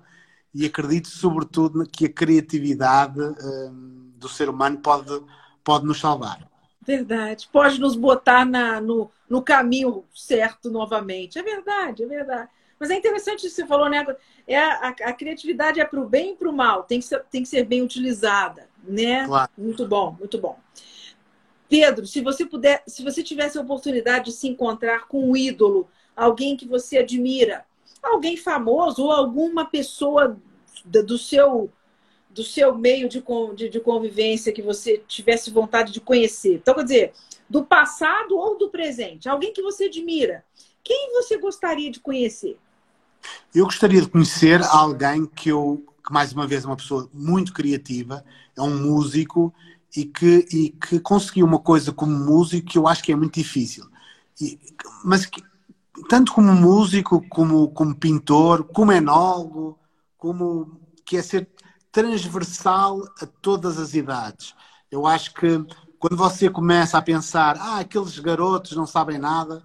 [0.54, 5.20] e acredito, sobretudo, que a criatividade hum, do ser humano pode,
[5.64, 6.48] pode nos salvar.
[6.86, 7.48] Verdade.
[7.52, 11.38] Pode nos botar na, no, no caminho certo novamente.
[11.38, 12.50] É verdade, é verdade.
[12.78, 14.04] Mas é interessante isso que você falou, né?
[14.46, 17.24] É a, a criatividade é para o bem e para o mal, tem que, ser,
[17.30, 19.26] tem que ser bem utilizada, né?
[19.26, 19.50] Claro.
[19.56, 20.58] Muito bom, muito bom.
[21.68, 25.88] Pedro, se você puder, se você tivesse a oportunidade de se encontrar com um ídolo,
[26.14, 27.64] alguém que você admira,
[28.02, 30.36] alguém famoso ou alguma pessoa
[30.84, 31.70] do seu
[32.34, 33.22] do seu meio de,
[33.54, 36.54] de, de convivência que você tivesse vontade de conhecer.
[36.54, 37.12] Então, quer dizer,
[37.48, 40.44] do passado ou do presente, alguém que você admira.
[40.82, 42.58] Quem você gostaria de conhecer?
[43.54, 47.52] Eu gostaria de conhecer alguém que eu, que mais uma vez é uma pessoa muito
[47.52, 48.24] criativa,
[48.56, 49.54] é um músico
[49.96, 53.34] e que, e que conseguiu uma coisa como músico que eu acho que é muito
[53.34, 53.86] difícil.
[54.40, 54.58] E,
[55.04, 55.40] mas que,
[56.08, 59.78] tanto como músico, como, como pintor, como enólogo,
[60.18, 61.48] como que é ser
[61.94, 64.52] transversal a todas as idades.
[64.90, 65.64] Eu acho que
[65.96, 69.62] quando você começa a pensar, ah, aqueles garotos não sabem nada,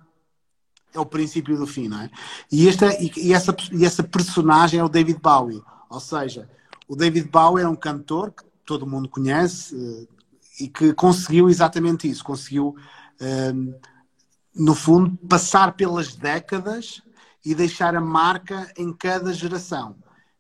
[0.94, 2.10] é o princípio do fim, não é?
[2.52, 5.62] E, esta, e, essa, e essa personagem é o David Bowie.
[5.90, 6.48] Ou seja,
[6.88, 10.08] o David Bowie é um cantor que todo mundo conhece.
[10.60, 12.76] e que conseguiu exatamente isso, conseguiu,
[13.20, 13.74] um,
[14.56, 17.02] no fundo, passar pelas décadas
[17.44, 19.96] e deixar a marca em cada geração.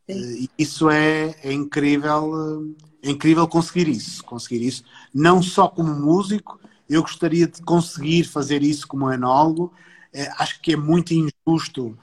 [0.09, 4.83] Uh, e isso é, é incrível, é incrível conseguir isso, conseguir isso,
[5.13, 9.73] não só como músico, eu gostaria de conseguir fazer isso como enólogo.
[10.13, 11.97] Uh, acho que é muito injusto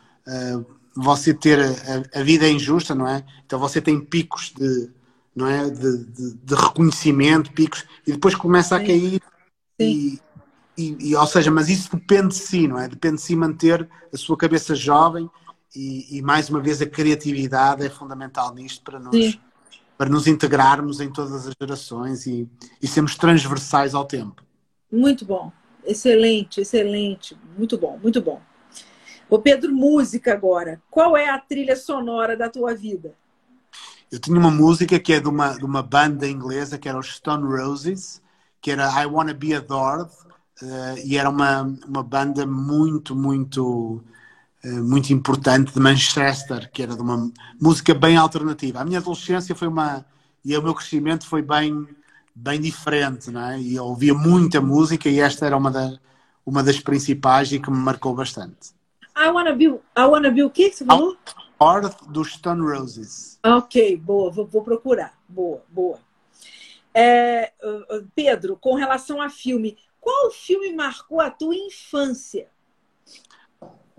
[0.97, 3.25] você ter a, a, vida é injusta, não é?
[3.45, 4.91] Então você tem picos de,
[5.35, 9.21] não é, de, de, de reconhecimento, picos e depois começa a cair
[9.79, 10.19] e,
[10.77, 12.89] e, e, ou seja, mas isso depende de si, não é?
[12.89, 15.29] Depende de si manter a sua cabeça jovem
[15.75, 19.39] e, e mais uma vez a criatividade é fundamental nisto para nos,
[19.97, 22.49] para nos integrarmos em todas as gerações e,
[22.81, 24.43] e sermos transversais ao tempo.
[24.91, 25.53] Muito bom,
[25.85, 28.41] excelente, excelente, muito bom, muito bom.
[29.29, 30.81] Ô Pedro, música agora.
[30.89, 33.15] Qual é a trilha sonora da tua vida?
[34.11, 37.17] Eu tinha uma música que é de uma, de uma banda inglesa que era os
[37.17, 38.23] Stone Roses,
[38.61, 40.11] que era I Wanna Be Adored,
[40.63, 44.03] uh, e era uma, uma banda muito, muito,
[44.73, 48.81] muito importante de Manchester, que era de uma música bem alternativa.
[48.81, 50.05] A minha adolescência foi uma.
[50.45, 51.87] e o meu crescimento foi bem,
[52.35, 53.61] bem diferente, não é?
[53.61, 55.99] E eu ouvia muita música e esta era uma, da,
[56.45, 58.75] uma das principais e que me marcou bastante.
[59.17, 61.17] I wanna be, I wanna be o que você falou?
[61.61, 63.39] Earth dos Stone Roses.
[63.45, 65.15] Ok, boa, vou, vou procurar.
[65.29, 65.99] Boa, boa.
[66.93, 67.53] É,
[68.15, 72.49] Pedro, com relação a filme, qual filme marcou a tua infância?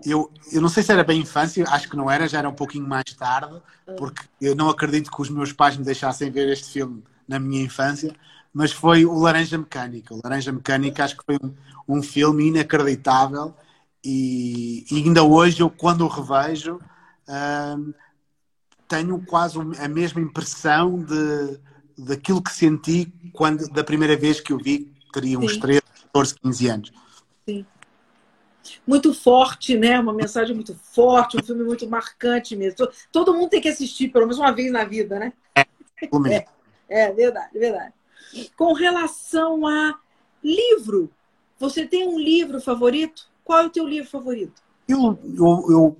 [0.04, 2.54] Eu, eu não sei se era bem infância, acho que não era, já era um
[2.54, 3.92] pouquinho mais tarde, ah.
[3.96, 7.62] porque eu não acredito que os meus pais me deixassem ver este filme na minha
[7.62, 8.14] infância,
[8.52, 10.14] mas foi o Laranja Mecânica.
[10.14, 11.54] O Laranja Mecânica acho que foi um,
[11.88, 13.54] um filme inacreditável
[14.04, 17.94] e, e, ainda hoje eu quando o revejo uh,
[18.86, 21.58] tenho quase a mesma impressão de
[21.98, 25.60] daquilo que senti quando da primeira vez que o vi, teria uns Sim.
[25.60, 25.82] 13,
[26.12, 26.92] 14, 15 anos.
[27.44, 27.66] Sim.
[28.86, 29.98] Muito forte, né?
[29.98, 32.88] Uma mensagem muito forte, um filme muito marcante mesmo.
[33.12, 35.32] Todo mundo tem que assistir pelo menos uma vez na vida, né?
[35.54, 35.66] É,
[36.30, 36.46] é,
[36.88, 37.92] é verdade, verdade.
[38.56, 39.98] Com relação a
[40.42, 41.10] livro,
[41.58, 43.28] você tem um livro favorito?
[43.44, 44.62] Qual é o teu livro favorito?
[44.88, 45.96] Eu, eu, eu,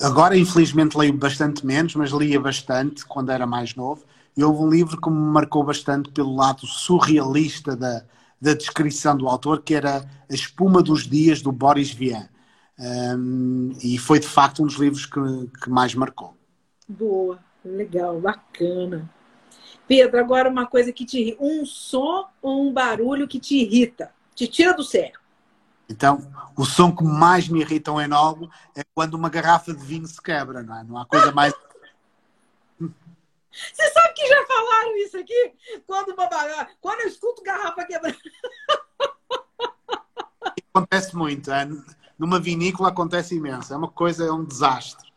[0.00, 4.04] agora, infelizmente, leio bastante menos, mas lia bastante quando era mais novo.
[4.36, 8.04] E houve um livro que me marcou bastante pelo lado surrealista da,
[8.44, 12.28] da descrição do autor, que era A Espuma dos Dias, do Boris Vian.
[12.78, 15.20] Um, e foi, de facto, um dos livros que,
[15.62, 16.36] que mais marcou.
[16.86, 19.10] Boa, legal, bacana.
[19.88, 21.42] Pedro, agora uma coisa que te irrita.
[21.42, 25.18] Um som ou um barulho que te irrita, te tira do sério.
[25.88, 30.06] Então, o som que mais me irrita um enólogo é quando uma garrafa de vinho
[30.06, 30.84] se quebra, não é?
[30.84, 31.54] Não há coisa mais.
[33.72, 35.54] Você sabe que já falaram isso aqui?
[35.86, 36.28] Quando, uma...
[36.80, 38.18] quando eu escuto garrafa quebrando.
[40.72, 41.52] Acontece muito.
[41.52, 41.68] É?
[42.18, 43.72] Numa vinícola acontece imenso.
[43.72, 45.12] É uma coisa, é um desastre.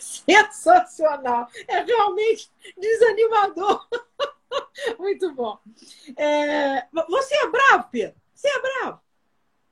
[0.00, 1.48] Sensacional.
[1.68, 3.86] É realmente desanimador.
[4.98, 5.58] Muito bom.
[6.16, 8.20] É, você é bravo, Pedro?
[8.34, 9.00] Você é bravo?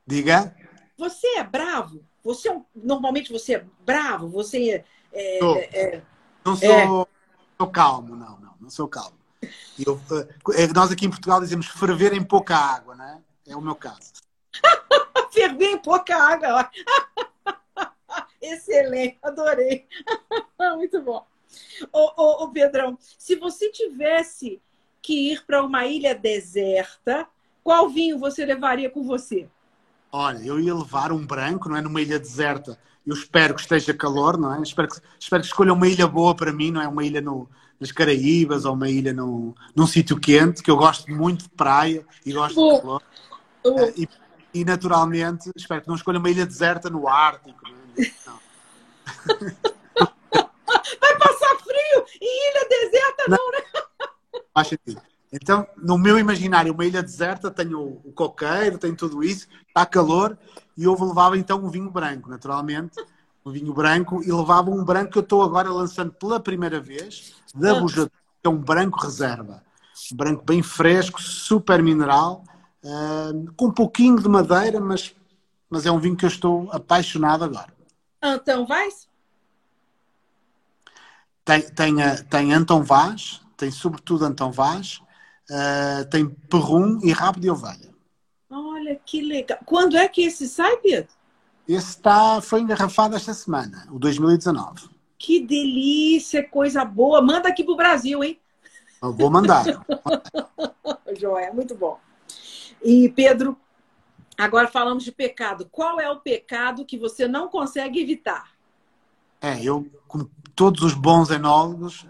[0.06, 0.56] Diga.
[0.96, 2.04] Você é bravo?
[2.22, 4.28] Você é normalmente você é bravo?
[4.28, 4.84] Você
[5.14, 6.02] é, é, é
[6.44, 6.86] não sou, é.
[7.58, 9.16] sou, calmo, não, não, não sou calmo.
[9.78, 10.00] Eu,
[10.54, 13.22] eh, nós aqui em Portugal dizemos ferver em pouca água, não é?
[13.46, 14.12] É o meu caso.
[15.32, 16.70] ferver em pouca água.
[18.40, 19.86] Excelente, adorei.
[20.76, 21.26] Muito bom.
[21.92, 24.60] Ô, ô, ô, Pedrão, se você tivesse
[25.00, 27.26] que ir para uma ilha deserta,
[27.62, 29.48] qual vinho você levaria com você?
[30.16, 31.80] Olha, eu ia levar um branco, não é?
[31.80, 32.78] Numa ilha deserta.
[33.04, 34.62] Eu espero que esteja calor, não é?
[34.62, 36.86] Espero que, espero que escolha uma ilha boa para mim, não é?
[36.86, 37.50] Uma ilha no,
[37.80, 42.06] nas Caraíbas ou uma ilha no, num sítio quente, que eu gosto muito de praia
[42.24, 43.02] e gosto de calor.
[43.66, 44.08] Uh, e,
[44.54, 47.58] e, naturalmente, espero que não escolha uma ilha deserta no Ártico.
[47.66, 47.74] Não.
[47.98, 48.10] É?
[51.00, 54.42] Vai passar frio em ilha deserta, não, não né?
[54.54, 55.02] Faz sentido.
[55.34, 60.38] Então, no meu imaginário, uma ilha deserta, tenho o coqueiro, tenho tudo isso, está calor,
[60.76, 63.04] e eu levava então um vinho branco, naturalmente,
[63.44, 67.34] um vinho branco, e levava um branco que eu estou agora lançando pela primeira vez,
[67.52, 67.80] da ah.
[67.80, 69.60] Bujador, que é um branco reserva.
[70.12, 72.44] Um branco bem fresco, super mineral,
[72.84, 75.16] uh, com um pouquinho de madeira, mas,
[75.68, 77.74] mas é um vinho que eu estou apaixonado agora.
[78.22, 79.08] Então, vais?
[81.44, 81.96] Tem, tem,
[82.30, 85.02] tem Anton Vaz, tem sobretudo Antão Vaz,
[85.50, 87.92] uh, tem Perrum e Rabo de Ovelha.
[88.50, 89.58] Olha que legal.
[89.64, 91.12] Quando é que esse sai, Pedro?
[91.66, 94.88] Esse está, foi engarrafado esta semana, o 2019.
[95.18, 97.22] Que delícia, coisa boa.
[97.22, 98.38] Manda aqui pro Brasil, hein?
[99.02, 99.64] Eu vou mandar.
[101.18, 101.98] Joia, muito bom.
[102.82, 103.56] E Pedro,
[104.36, 105.66] agora falamos de pecado.
[105.70, 108.52] Qual é o pecado que você não consegue evitar?
[109.40, 112.06] É, eu, como todos os bons enólogos,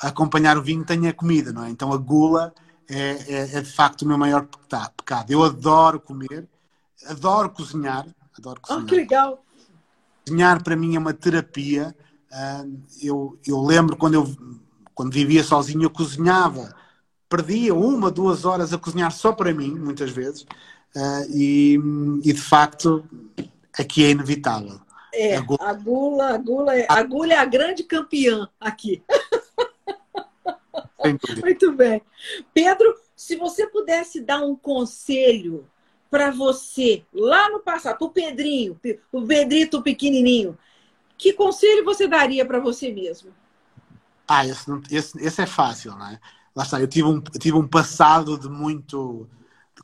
[0.00, 1.70] acompanhar o vinho tem a comida, não é?
[1.70, 2.54] Então a gula
[2.88, 4.46] é, é, é de facto o meu maior
[4.96, 5.30] pecado.
[5.30, 6.48] Eu adoro comer,
[7.06, 8.06] adoro cozinhar.
[8.36, 8.82] Adoro cozinhar.
[8.82, 9.44] Oh, que legal!
[10.26, 11.94] Cozinhar para mim é uma terapia.
[13.02, 14.36] Eu, eu lembro quando eu
[15.00, 16.74] quando vivia sozinho, eu cozinhava.
[17.26, 20.44] Perdia uma, duas horas a cozinhar só para mim, muitas vezes.
[21.30, 21.78] E,
[22.22, 23.02] e de facto,
[23.78, 24.78] aqui é inevitável.
[25.14, 29.02] É, a gula, a gula, a gula, é, a gula é a grande campeã aqui.
[31.42, 32.02] Muito bem.
[32.52, 35.66] Pedro, se você pudesse dar um conselho
[36.10, 38.78] para você, lá no passado, para o Pedrinho,
[39.12, 40.58] o Pedrito pequenininho,
[41.16, 43.30] que conselho você daria para você mesmo?
[44.26, 46.18] Ah, esse, esse, esse, é fácil, não é?
[46.54, 49.28] Lá está, eu tive um, eu tive um passado de muito,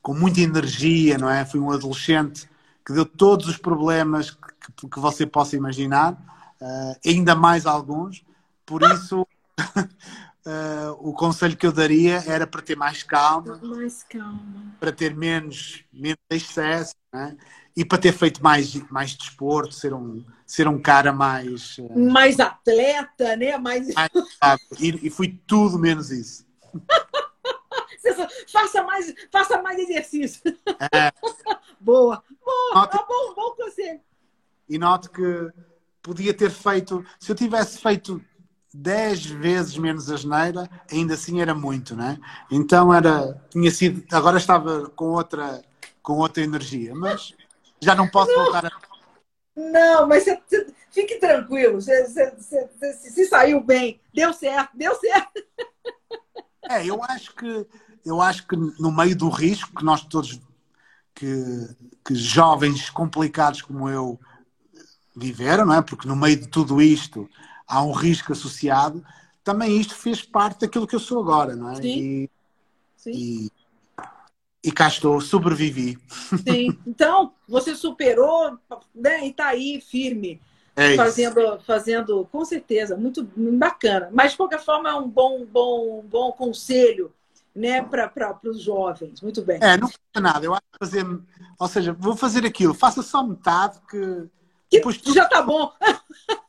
[0.03, 1.45] com muita energia, não é?
[1.45, 2.49] Fui um adolescente
[2.85, 6.13] que deu todos os problemas que, que você possa imaginar,
[6.61, 8.25] uh, ainda mais alguns.
[8.65, 9.27] Por isso,
[10.47, 14.75] uh, o conselho que eu daria era para ter mais calma, mais calma.
[14.79, 17.37] para ter menos, menos excesso né?
[17.77, 21.77] e para ter feito mais, mais desporto, ser um, ser um cara mais.
[21.79, 23.59] Uh, mais atleta, né?
[23.59, 23.93] Mais...
[23.95, 24.11] mais
[24.79, 26.47] e, e fui tudo menos isso.
[28.53, 30.41] faça mais, faça mais exercício.
[30.93, 31.13] É.
[31.79, 34.01] Boa, boa, noto, tá bom, bom conselho.
[34.69, 35.53] E noto que
[36.03, 38.21] podia ter feito, se eu tivesse feito
[38.77, 42.19] 10 vezes menos a geneira, ainda assim era muito, né?
[42.51, 45.63] Então era, tinha sido, agora estava com outra,
[46.03, 47.35] com outra energia, mas
[47.81, 48.45] já não posso não.
[48.45, 48.71] voltar a.
[49.57, 55.43] Não, mas você, você, fique tranquilo, você, você, se saiu bem, deu certo, deu certo.
[56.69, 57.67] É, eu acho que
[58.05, 60.41] eu acho que no meio do risco que nós todos
[61.15, 61.27] que,
[62.05, 64.21] que jovens complicados como eu
[65.17, 65.83] viveram, não é?
[65.83, 67.29] Porque no meio de tudo isto
[67.67, 69.05] há um risco associado,
[69.43, 71.77] também isto fez parte daquilo que eu sou agora, não é?
[71.77, 71.99] Sim.
[71.99, 72.31] E,
[72.97, 73.13] Sim.
[73.15, 73.51] E,
[74.65, 75.99] e cá estou, sobrevivi.
[76.47, 76.77] Sim.
[76.87, 78.59] Então, você superou
[78.95, 80.41] né, e está aí firme.
[80.75, 84.11] É fazendo, fazendo, com certeza, muito bacana.
[84.13, 87.11] Mas, de qualquer forma, é um bom, bom, bom conselho
[87.55, 89.23] né, para os jovens.
[89.23, 89.59] Muito bem.
[89.63, 90.45] É, não custa nada.
[90.45, 91.07] Eu acho que fazer,
[91.59, 94.29] ou seja, vou fazer aquilo, faça só metade que.
[94.69, 95.15] que depois tu...
[95.15, 95.73] Já está bom.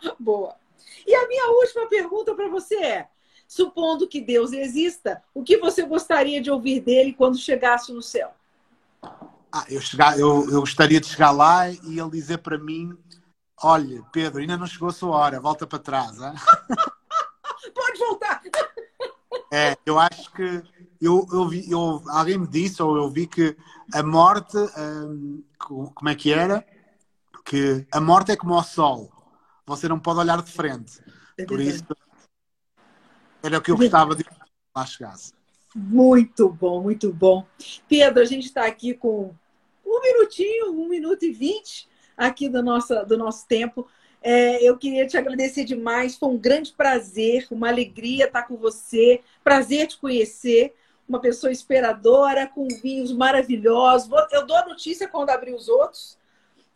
[0.18, 0.56] Boa.
[1.06, 3.08] E a minha última pergunta para você é:
[3.46, 8.32] supondo que Deus exista, o que você gostaria de ouvir dele quando chegasse no céu?
[9.50, 12.96] Ah, eu, chegar, eu, eu gostaria de chegar lá e ele dizer para mim:
[13.62, 16.16] Olha, Pedro, ainda não chegou a sua hora, volta para trás.
[17.74, 18.42] Pode voltar!
[19.50, 20.62] É, eu acho que
[21.00, 23.56] eu, eu, vi, eu alguém me disse, ou eu vi que
[23.94, 26.62] a morte, hum, como é que era?
[27.46, 29.10] Que a morte é como o sol
[29.68, 31.00] você não pode olhar de frente.
[31.36, 31.84] É Por isso,
[33.42, 34.24] era o que eu gostava de
[34.74, 35.32] lá chegasse.
[35.74, 37.46] Muito bom, muito bom.
[37.88, 39.34] Pedro, a gente está aqui com
[39.84, 43.86] um minutinho, um minuto e vinte aqui do nosso, do nosso tempo.
[44.20, 46.16] É, eu queria te agradecer demais.
[46.16, 49.20] Foi um grande prazer, uma alegria estar com você.
[49.44, 50.74] Prazer te conhecer.
[51.08, 54.10] Uma pessoa inspiradora, com vinhos maravilhosos.
[54.32, 56.18] Eu dou a notícia quando abrir os outros.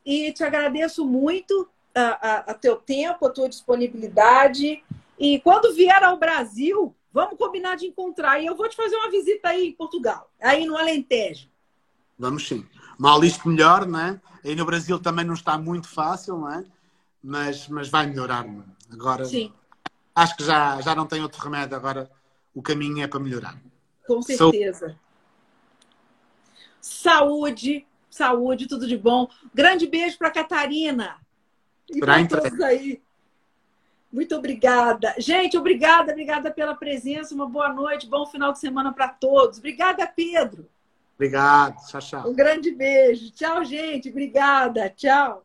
[0.07, 4.83] E te agradeço muito a, a, a teu tempo, a tua disponibilidade.
[5.19, 8.41] E quando vier ao Brasil, vamos combinar de encontrar.
[8.41, 11.49] E eu vou te fazer uma visita aí em Portugal, aí no Alentejo.
[12.19, 12.67] Vamos sim.
[12.99, 14.21] Mal isto melhor, né?
[14.45, 16.65] Aí no Brasil também não está muito fácil, não é?
[17.23, 18.45] Mas, mas vai melhorar.
[18.45, 18.61] Não?
[18.61, 18.95] É?
[18.95, 19.53] Agora, sim.
[20.15, 21.77] acho que já, já não tem outro remédio.
[21.77, 22.11] Agora
[22.55, 23.61] o caminho é para melhorar.
[24.07, 24.97] Com certeza.
[26.81, 29.29] Saúde, saúde, tudo de bom.
[29.55, 31.22] Grande beijo para Catarina.
[31.93, 33.03] E para todos aí.
[34.13, 35.15] Muito obrigada.
[35.19, 37.35] Gente, obrigada, obrigada pela presença.
[37.35, 39.59] Uma boa noite, bom final de semana para todos.
[39.59, 40.69] Obrigada, Pedro.
[41.15, 41.77] Obrigado.
[41.87, 42.31] Tchau, tchau.
[42.31, 43.31] Um grande beijo.
[43.31, 44.11] Tchau, gente.
[44.11, 44.91] Obrigada.
[44.91, 45.45] Tchau.